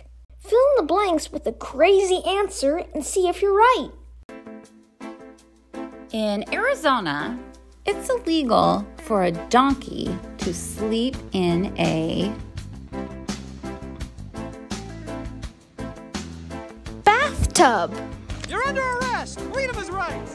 Fill 0.52 0.68
in 0.76 0.76
the 0.76 0.86
blanks 0.86 1.32
with 1.32 1.46
a 1.46 1.52
crazy 1.52 2.20
answer 2.26 2.84
and 2.92 3.02
see 3.02 3.26
if 3.26 3.40
you're 3.40 3.54
right. 3.54 3.88
In 6.12 6.44
Arizona, 6.52 7.38
it's 7.86 8.10
illegal 8.10 8.86
for 8.98 9.22
a 9.22 9.32
donkey 9.48 10.14
to 10.36 10.52
sleep 10.52 11.16
in 11.32 11.74
a 11.78 12.30
bathtub. 17.02 17.94
You're 18.46 18.62
under 18.64 18.82
arrest. 18.98 19.40
Freedom 19.54 19.78
is 19.78 19.90
right. 19.90 20.28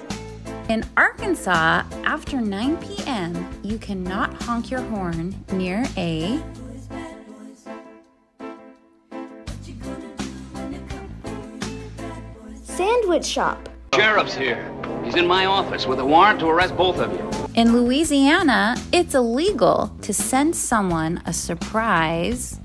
In 0.67 0.83
Arkansas, 0.97 1.83
after 2.05 2.41
9 2.41 2.77
p.m., 2.77 3.47
you 3.61 3.77
cannot 3.77 4.33
honk 4.41 4.71
your 4.71 4.81
horn 4.81 5.35
near 5.51 5.85
a 5.95 6.41
sandwich 13.07 13.25
shop. 13.25 13.69
Sheriff's 13.95 14.35
here. 14.35 14.69
He's 15.05 15.15
in 15.15 15.25
my 15.25 15.45
office 15.45 15.87
with 15.87 15.99
a 15.99 16.05
warrant 16.05 16.41
to 16.41 16.47
arrest 16.47 16.75
both 16.75 16.97
of 16.97 17.09
you. 17.13 17.53
In 17.55 17.71
Louisiana, 17.71 18.75
it's 18.91 19.15
illegal 19.15 19.95
to 20.01 20.13
send 20.13 20.53
someone 20.53 21.21
a 21.25 21.31
surprise 21.31 22.59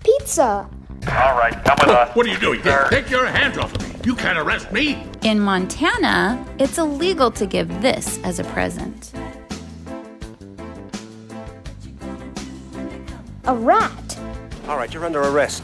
pizza. 0.00 0.68
All 1.08 1.38
right, 1.38 1.54
come 1.64 1.76
with 1.80 1.90
us. 1.90 2.10
What 2.16 2.26
are 2.26 2.30
you 2.30 2.38
doing? 2.38 2.60
Take, 2.62 2.90
take 2.90 3.10
your 3.10 3.26
hands 3.26 3.58
off 3.58 3.72
of 3.72 3.82
me. 3.82 4.00
You 4.04 4.16
can't 4.16 4.38
arrest 4.38 4.72
me. 4.72 5.06
In 5.22 5.38
Montana, 5.38 6.44
it's 6.58 6.78
illegal 6.78 7.30
to 7.30 7.46
give 7.46 7.68
this 7.80 8.18
as 8.24 8.40
a 8.40 8.44
present. 8.44 9.12
A 13.44 13.54
rat. 13.54 14.18
All 14.66 14.76
right, 14.76 14.92
you're 14.92 15.04
under 15.04 15.22
arrest. 15.22 15.62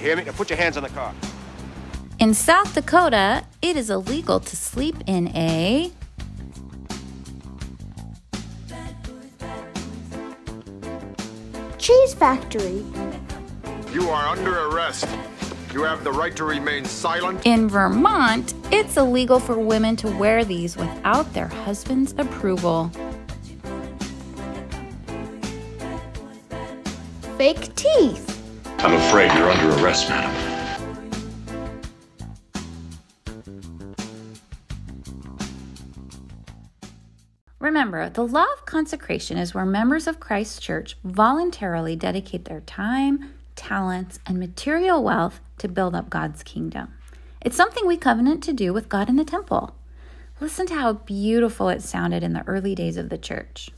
You 0.00 0.06
hear 0.06 0.16
me? 0.16 0.24
Now 0.24 0.32
put 0.32 0.48
your 0.48 0.56
hands 0.56 0.78
on 0.78 0.82
the 0.82 0.88
car. 0.88 1.12
In 2.20 2.32
South 2.32 2.74
Dakota, 2.74 3.44
it 3.60 3.76
is 3.76 3.90
illegal 3.90 4.40
to 4.40 4.56
sleep 4.56 4.96
in 5.06 5.28
a 5.36 5.92
cheese 11.76 12.14
factory. 12.14 12.82
You 13.92 14.08
are 14.08 14.26
under 14.28 14.68
arrest. 14.68 15.06
You 15.74 15.82
have 15.82 16.02
the 16.02 16.12
right 16.12 16.34
to 16.34 16.44
remain 16.44 16.86
silent. 16.86 17.44
In 17.44 17.68
Vermont, 17.68 18.54
it's 18.72 18.96
illegal 18.96 19.38
for 19.38 19.58
women 19.58 19.96
to 19.96 20.08
wear 20.16 20.46
these 20.46 20.78
without 20.78 21.30
their 21.34 21.48
husband's 21.48 22.14
approval. 22.16 22.90
Fake 27.36 27.74
teeth. 27.74 28.29
I'm 28.82 28.94
afraid 28.94 29.30
you're 29.34 29.50
under 29.50 29.84
arrest, 29.84 30.08
madam. 30.08 30.34
Remember, 37.58 38.08
the 38.08 38.26
law 38.26 38.46
of 38.56 38.64
consecration 38.64 39.36
is 39.36 39.52
where 39.52 39.66
members 39.66 40.06
of 40.06 40.18
Christ's 40.18 40.60
church 40.60 40.96
voluntarily 41.04 41.94
dedicate 41.94 42.46
their 42.46 42.62
time, 42.62 43.34
talents, 43.54 44.18
and 44.24 44.38
material 44.38 45.04
wealth 45.04 45.40
to 45.58 45.68
build 45.68 45.94
up 45.94 46.08
God's 46.08 46.42
kingdom. 46.42 46.94
It's 47.42 47.56
something 47.56 47.86
we 47.86 47.98
covenant 47.98 48.42
to 48.44 48.54
do 48.54 48.72
with 48.72 48.88
God 48.88 49.10
in 49.10 49.16
the 49.16 49.24
temple. 49.24 49.76
Listen 50.40 50.64
to 50.68 50.74
how 50.74 50.94
beautiful 50.94 51.68
it 51.68 51.82
sounded 51.82 52.22
in 52.22 52.32
the 52.32 52.46
early 52.46 52.74
days 52.74 52.96
of 52.96 53.10
the 53.10 53.18
church. 53.18 53.68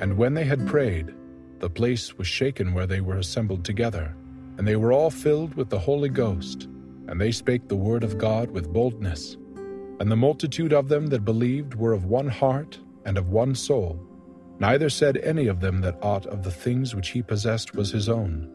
And 0.00 0.16
when 0.16 0.34
they 0.34 0.44
had 0.44 0.66
prayed, 0.66 1.14
the 1.58 1.70
place 1.70 2.16
was 2.16 2.26
shaken 2.26 2.72
where 2.72 2.86
they 2.86 3.00
were 3.00 3.16
assembled 3.16 3.64
together, 3.64 4.14
and 4.56 4.66
they 4.66 4.76
were 4.76 4.92
all 4.92 5.10
filled 5.10 5.54
with 5.54 5.70
the 5.70 5.78
Holy 5.78 6.08
Ghost, 6.08 6.68
and 7.08 7.20
they 7.20 7.32
spake 7.32 7.68
the 7.68 7.76
word 7.76 8.04
of 8.04 8.18
God 8.18 8.50
with 8.50 8.72
boldness. 8.72 9.36
And 9.98 10.10
the 10.10 10.16
multitude 10.16 10.72
of 10.72 10.88
them 10.88 11.08
that 11.08 11.24
believed 11.24 11.74
were 11.74 11.92
of 11.92 12.04
one 12.04 12.28
heart 12.28 12.78
and 13.04 13.18
of 13.18 13.30
one 13.30 13.54
soul. 13.54 13.98
Neither 14.60 14.88
said 14.90 15.16
any 15.18 15.46
of 15.46 15.60
them 15.60 15.80
that 15.80 15.98
aught 16.02 16.26
of 16.26 16.42
the 16.42 16.50
things 16.50 16.94
which 16.94 17.08
he 17.10 17.22
possessed 17.22 17.74
was 17.74 17.90
his 17.90 18.08
own, 18.08 18.48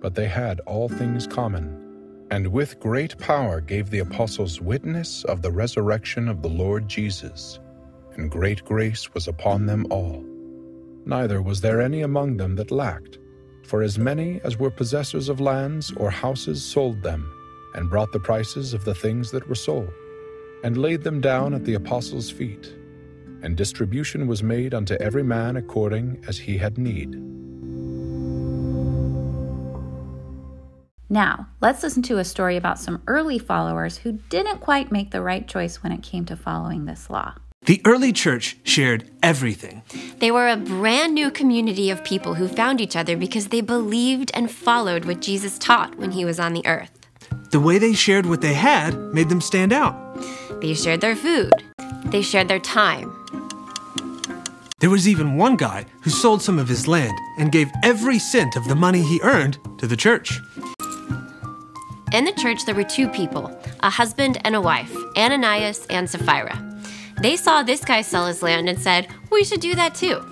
but 0.00 0.14
they 0.14 0.28
had 0.28 0.60
all 0.60 0.88
things 0.88 1.26
common. 1.26 1.82
And 2.30 2.48
with 2.48 2.80
great 2.80 3.18
power 3.18 3.60
gave 3.60 3.90
the 3.90 4.00
apostles 4.00 4.60
witness 4.60 5.24
of 5.24 5.42
the 5.42 5.52
resurrection 5.52 6.28
of 6.28 6.42
the 6.42 6.48
Lord 6.48 6.88
Jesus, 6.88 7.58
and 8.14 8.30
great 8.30 8.64
grace 8.64 9.12
was 9.12 9.28
upon 9.28 9.66
them 9.66 9.86
all. 9.90 10.24
Neither 11.08 11.40
was 11.40 11.60
there 11.60 11.80
any 11.80 12.02
among 12.02 12.36
them 12.36 12.56
that 12.56 12.72
lacked, 12.72 13.18
for 13.62 13.80
as 13.80 13.96
many 13.96 14.40
as 14.42 14.58
were 14.58 14.70
possessors 14.70 15.28
of 15.28 15.40
lands 15.40 15.92
or 15.96 16.10
houses 16.10 16.64
sold 16.64 17.00
them, 17.00 17.32
and 17.74 17.88
brought 17.88 18.10
the 18.10 18.18
prices 18.18 18.74
of 18.74 18.84
the 18.84 18.94
things 18.94 19.30
that 19.30 19.48
were 19.48 19.54
sold, 19.54 19.88
and 20.64 20.76
laid 20.76 21.04
them 21.04 21.20
down 21.20 21.54
at 21.54 21.64
the 21.64 21.74
apostles' 21.74 22.28
feet. 22.28 22.74
And 23.42 23.56
distribution 23.56 24.26
was 24.26 24.42
made 24.42 24.74
unto 24.74 24.94
every 24.94 25.22
man 25.22 25.56
according 25.56 26.24
as 26.26 26.38
he 26.38 26.58
had 26.58 26.76
need. 26.76 27.14
Now, 31.08 31.46
let's 31.60 31.84
listen 31.84 32.02
to 32.02 32.18
a 32.18 32.24
story 32.24 32.56
about 32.56 32.80
some 32.80 33.00
early 33.06 33.38
followers 33.38 33.98
who 33.98 34.18
didn't 34.28 34.58
quite 34.58 34.90
make 34.90 35.12
the 35.12 35.22
right 35.22 35.46
choice 35.46 35.84
when 35.84 35.92
it 35.92 36.02
came 36.02 36.24
to 36.24 36.36
following 36.36 36.86
this 36.86 37.08
law. 37.08 37.34
The 37.66 37.82
early 37.84 38.12
church 38.12 38.56
shared 38.62 39.10
everything. 39.24 39.82
They 40.20 40.30
were 40.30 40.48
a 40.48 40.56
brand 40.56 41.14
new 41.14 41.32
community 41.32 41.90
of 41.90 42.04
people 42.04 42.34
who 42.34 42.46
found 42.46 42.80
each 42.80 42.94
other 42.94 43.16
because 43.16 43.48
they 43.48 43.60
believed 43.60 44.30
and 44.34 44.48
followed 44.48 45.04
what 45.04 45.20
Jesus 45.20 45.58
taught 45.58 45.96
when 45.96 46.12
he 46.12 46.24
was 46.24 46.38
on 46.38 46.52
the 46.52 46.64
earth. 46.64 46.92
The 47.50 47.58
way 47.58 47.78
they 47.78 47.92
shared 47.92 48.24
what 48.24 48.40
they 48.40 48.54
had 48.54 48.96
made 49.12 49.28
them 49.28 49.40
stand 49.40 49.72
out. 49.72 49.96
They 50.60 50.74
shared 50.74 51.00
their 51.00 51.16
food, 51.16 51.52
they 52.04 52.22
shared 52.22 52.46
their 52.46 52.60
time. 52.60 53.12
There 54.78 54.90
was 54.90 55.08
even 55.08 55.36
one 55.36 55.56
guy 55.56 55.86
who 56.02 56.10
sold 56.10 56.42
some 56.42 56.60
of 56.60 56.68
his 56.68 56.86
land 56.86 57.18
and 57.36 57.50
gave 57.50 57.68
every 57.82 58.20
cent 58.20 58.54
of 58.54 58.68
the 58.68 58.76
money 58.76 59.02
he 59.02 59.20
earned 59.22 59.58
to 59.78 59.88
the 59.88 59.96
church. 59.96 60.38
In 62.12 62.24
the 62.24 62.34
church, 62.38 62.64
there 62.64 62.76
were 62.76 62.84
two 62.84 63.08
people 63.08 63.50
a 63.80 63.90
husband 63.90 64.38
and 64.44 64.54
a 64.54 64.60
wife, 64.60 64.94
Ananias 65.16 65.84
and 65.86 66.08
Sapphira. 66.08 66.65
They 67.20 67.36
saw 67.36 67.62
this 67.62 67.84
guy 67.84 68.02
sell 68.02 68.26
his 68.26 68.42
land 68.42 68.68
and 68.68 68.78
said, 68.78 69.08
We 69.30 69.44
should 69.44 69.60
do 69.60 69.74
that 69.74 69.94
too. 69.94 70.24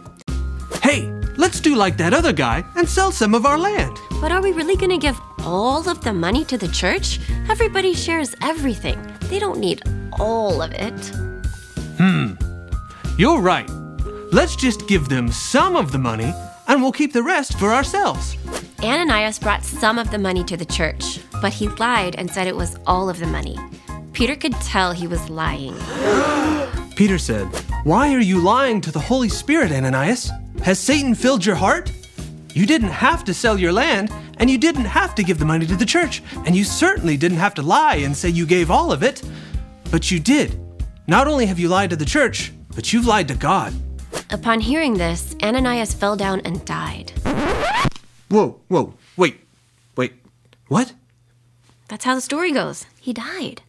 Hey, 0.83 1.11
let's 1.37 1.61
do 1.61 1.75
like 1.75 1.97
that 1.97 2.13
other 2.13 2.33
guy 2.33 2.65
and 2.77 2.89
sell 2.89 3.11
some 3.11 3.35
of 3.35 3.47
our 3.47 3.59
land. 3.59 3.97
But 4.21 4.33
are 4.33 4.43
we 4.43 4.53
really 4.53 4.77
going 4.77 4.91
to 4.91 4.99
give 4.99 5.19
all 5.41 5.89
of 5.89 6.03
the 6.03 6.13
money 6.13 6.45
to 6.47 6.59
the 6.59 6.69
church? 6.69 7.21
Everybody 7.49 7.95
shares 7.95 8.35
everything. 8.43 9.01
They 9.31 9.39
don't 9.39 9.59
need 9.59 9.83
all 10.19 10.61
of 10.61 10.73
it. 10.73 11.13
Hmm, 11.99 12.35
you're 13.17 13.41
right. 13.41 13.69
Let's 14.31 14.57
just 14.57 14.87
give 14.87 15.09
them 15.09 15.31
some 15.31 15.77
of 15.77 15.91
the 15.93 15.99
money 15.99 16.33
and 16.67 16.83
we'll 16.83 16.93
keep 16.93 17.13
the 17.13 17.23
rest 17.23 17.59
for 17.59 17.73
ourselves. 17.73 18.37
Ananias 18.83 19.39
brought 19.39 19.65
some 19.65 19.99
of 19.99 20.11
the 20.11 20.19
money 20.19 20.45
to 20.45 20.57
the 20.57 20.65
church, 20.65 21.21
but 21.41 21.53
he 21.53 21.69
lied 21.69 22.17
and 22.17 22.31
said 22.31 22.47
it 22.47 22.57
was 22.57 22.77
all 22.87 23.09
of 23.09 23.19
the 23.19 23.27
money. 23.27 23.57
Peter 24.15 24.37
could 24.37 24.55
tell 24.61 24.93
he 24.93 25.09
was 25.09 25.29
lying. 25.29 25.75
Peter 26.97 27.19
said, 27.19 27.47
Why 27.83 28.15
are 28.15 28.21
you 28.21 28.39
lying 28.39 28.81
to 28.83 28.93
the 28.93 29.01
Holy 29.01 29.29
Spirit, 29.29 29.73
Ananias? 29.73 30.31
Has 30.63 30.79
Satan 30.79 31.17
filled 31.17 31.45
your 31.45 31.57
heart? 31.57 31.91
You 32.55 32.65
didn't 32.65 32.91
have 32.91 33.25
to 33.25 33.35
sell 33.35 33.59
your 33.59 33.73
land, 33.73 34.13
and 34.39 34.49
you 34.49 34.57
didn't 34.57 34.85
have 34.85 35.17
to 35.17 35.25
give 35.25 35.41
the 35.41 35.45
money 35.45 35.67
to 35.67 35.75
the 35.75 35.85
church, 35.85 36.23
and 36.47 36.55
you 36.55 36.63
certainly 36.63 37.17
didn't 37.17 37.39
have 37.39 37.55
to 37.55 37.63
lie 37.63 37.97
and 37.97 38.17
say 38.17 38.29
you 38.29 38.47
gave 38.47 38.71
all 38.71 38.93
of 38.93 39.03
it. 39.03 39.21
But 39.91 40.13
you 40.13 40.21
did. 40.21 40.61
Not 41.09 41.27
only 41.27 41.47
have 41.47 41.59
you 41.59 41.69
lied 41.69 41.91
to 41.91 41.97
the 41.97 42.05
church, 42.05 42.53
but 42.77 42.93
you've 42.93 43.09
lied 43.09 43.27
to 43.29 43.35
God. 43.35 43.75
Upon 44.31 44.61
hearing 44.61 44.95
this, 44.95 45.35
Ananias 45.43 45.93
fell 45.93 46.15
down 46.15 46.41
and 46.45 46.65
died. 46.65 47.11
Whoa, 48.29 48.61
whoa, 48.69 48.95
wait, 49.17 49.41
wait, 49.97 50.13
what? 50.69 50.93
That's 51.89 52.05
how 52.05 52.15
the 52.15 52.21
story 52.21 52.53
goes. 52.53 52.87
He 53.01 53.13
died. 53.13 53.64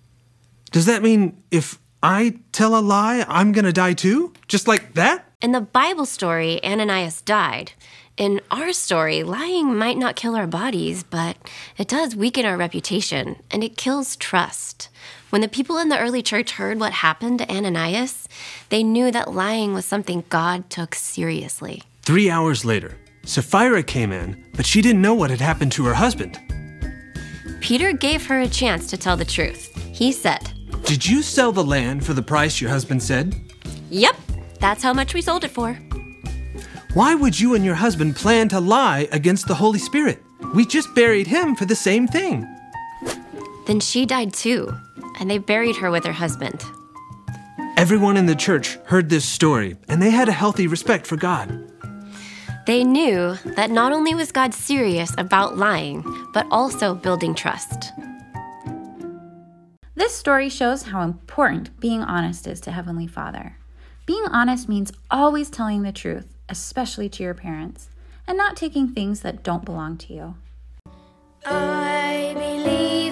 Does 0.76 0.88
that 0.88 1.02
mean 1.02 1.42
if 1.52 1.80
I 2.04 2.38
tell 2.52 2.78
a 2.78 2.82
lie, 2.82 3.24
I'm 3.30 3.54
gonna 3.54 3.72
die 3.72 3.94
too? 3.94 4.34
Just 4.50 4.68
like 4.68 4.96
that? 4.96 5.24
In 5.42 5.54
the 5.54 5.62
Bible 5.62 6.06
story, 6.06 6.62
Ananias 6.66 7.22
died. 7.22 7.72
In 8.18 8.42
our 8.52 8.74
story, 8.74 9.24
lying 9.24 9.74
might 9.78 9.98
not 9.98 10.18
kill 10.18 10.36
our 10.36 10.48
bodies, 10.48 11.02
but 11.04 11.38
it 11.78 11.88
does 11.88 12.14
weaken 12.14 12.46
our 12.46 12.58
reputation 12.58 13.38
and 13.50 13.64
it 13.64 13.78
kills 13.78 14.18
trust. 14.18 14.90
When 15.30 15.40
the 15.40 15.48
people 15.48 15.78
in 15.78 15.88
the 15.88 15.98
early 15.98 16.22
church 16.22 16.52
heard 16.52 16.78
what 16.78 16.92
happened 16.92 17.40
to 17.40 17.50
Ananias, 17.50 18.28
they 18.68 18.84
knew 18.84 19.12
that 19.12 19.34
lying 19.34 19.74
was 19.74 19.86
something 19.86 20.26
God 20.28 20.70
took 20.70 20.94
seriously. 20.94 21.84
Three 22.02 22.30
hours 22.30 22.66
later, 22.66 22.98
Sapphira 23.24 23.82
came 23.82 24.12
in, 24.12 24.44
but 24.58 24.66
she 24.66 24.82
didn't 24.82 25.02
know 25.02 25.14
what 25.14 25.30
had 25.30 25.40
happened 25.40 25.72
to 25.72 25.86
her 25.86 25.94
husband. 25.94 26.38
Peter 27.62 27.94
gave 27.94 28.26
her 28.26 28.42
a 28.42 28.50
chance 28.50 28.90
to 28.90 28.98
tell 28.98 29.16
the 29.16 29.24
truth. 29.24 29.74
He 29.94 30.12
said, 30.12 30.52
Did 30.86 31.04
you 31.04 31.24
sell 31.24 31.52
the 31.52 31.64
land 31.64 32.06
for 32.06 32.14
the 32.14 32.22
price 32.22 32.62
your 32.62 32.70
husband 32.70 33.02
said? 33.02 33.36
Yep, 33.90 34.16
that's 34.60 34.84
how 34.84 34.94
much 34.94 35.16
we 35.16 35.22
sold 35.22 35.44
it 35.44 35.50
for. 35.50 35.74
Why 36.94 37.16
would 37.16 37.40
you 37.40 37.56
and 37.56 37.66
your 37.66 37.76
husband 37.76 38.16
plan 38.16 38.50
to 38.50 38.60
lie 38.60 39.08
against 39.12 39.48
the 39.48 39.56
Holy 39.56 39.80
Spirit? 39.80 40.22
We 40.54 40.66
just 40.66 40.94
buried 40.94 41.26
him 41.26 41.56
for 41.56 41.66
the 41.66 41.76
same 41.76 42.08
thing. 42.08 42.48
Then 43.66 43.80
she 43.80 44.06
died 44.06 44.34
too, 44.34 44.72
and 45.20 45.30
they 45.30 45.40
buried 45.40 45.76
her 45.78 45.90
with 45.90 46.06
her 46.06 46.14
husband. 46.14 46.64
Everyone 47.78 48.16
in 48.16 48.28
the 48.28 48.36
church 48.36 48.78
heard 48.86 49.10
this 49.10 49.26
story, 49.26 49.76
and 49.90 50.00
they 50.00 50.12
had 50.12 50.30
a 50.30 50.34
healthy 50.34 50.68
respect 50.68 51.08
for 51.08 51.18
God. 51.18 51.72
They 52.68 52.84
knew 52.84 53.36
that 53.58 53.72
not 53.72 53.92
only 53.92 54.14
was 54.14 54.32
God 54.32 54.54
serious 54.54 55.14
about 55.18 55.58
lying, 55.58 56.04
but 56.32 56.46
also 56.52 56.94
building 56.94 57.34
trust. 57.34 57.92
This 59.96 60.14
story 60.14 60.50
shows 60.50 60.84
how 60.84 61.02
important 61.04 61.80
being 61.80 62.02
honest 62.02 62.48
is 62.48 62.60
to 62.62 62.72
Heavenly 62.72 63.08
Father. 63.08 63.58
Being 64.06 64.26
honest 64.30 64.68
means 64.68 64.92
always 65.10 65.50
telling 65.50 65.82
the 65.84 65.92
truth 65.94 66.36
especially 66.50 67.10
to 67.10 67.24
your 67.24 67.34
parents, 67.34 67.90
and 68.28 68.38
not 68.38 68.56
taking 68.56 68.88
things 68.88 69.22
that 69.22 69.44
don't 69.44 69.66
belong 69.66 69.98
to 69.98 70.14
you. 70.14 70.36
I 71.46 72.34
believe 72.36 73.05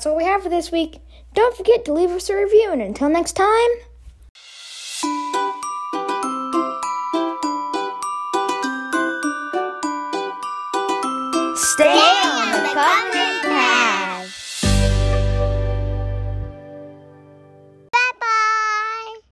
That's 0.00 0.06
all 0.06 0.16
we 0.16 0.24
have 0.24 0.42
for 0.42 0.48
this 0.48 0.72
week. 0.72 1.02
Don't 1.34 1.54
forget 1.54 1.84
to 1.84 1.92
leave 1.92 2.08
us 2.08 2.30
a 2.30 2.34
review, 2.34 2.70
and 2.72 2.80
until 2.80 3.10
next 3.10 3.34
time. 3.34 3.68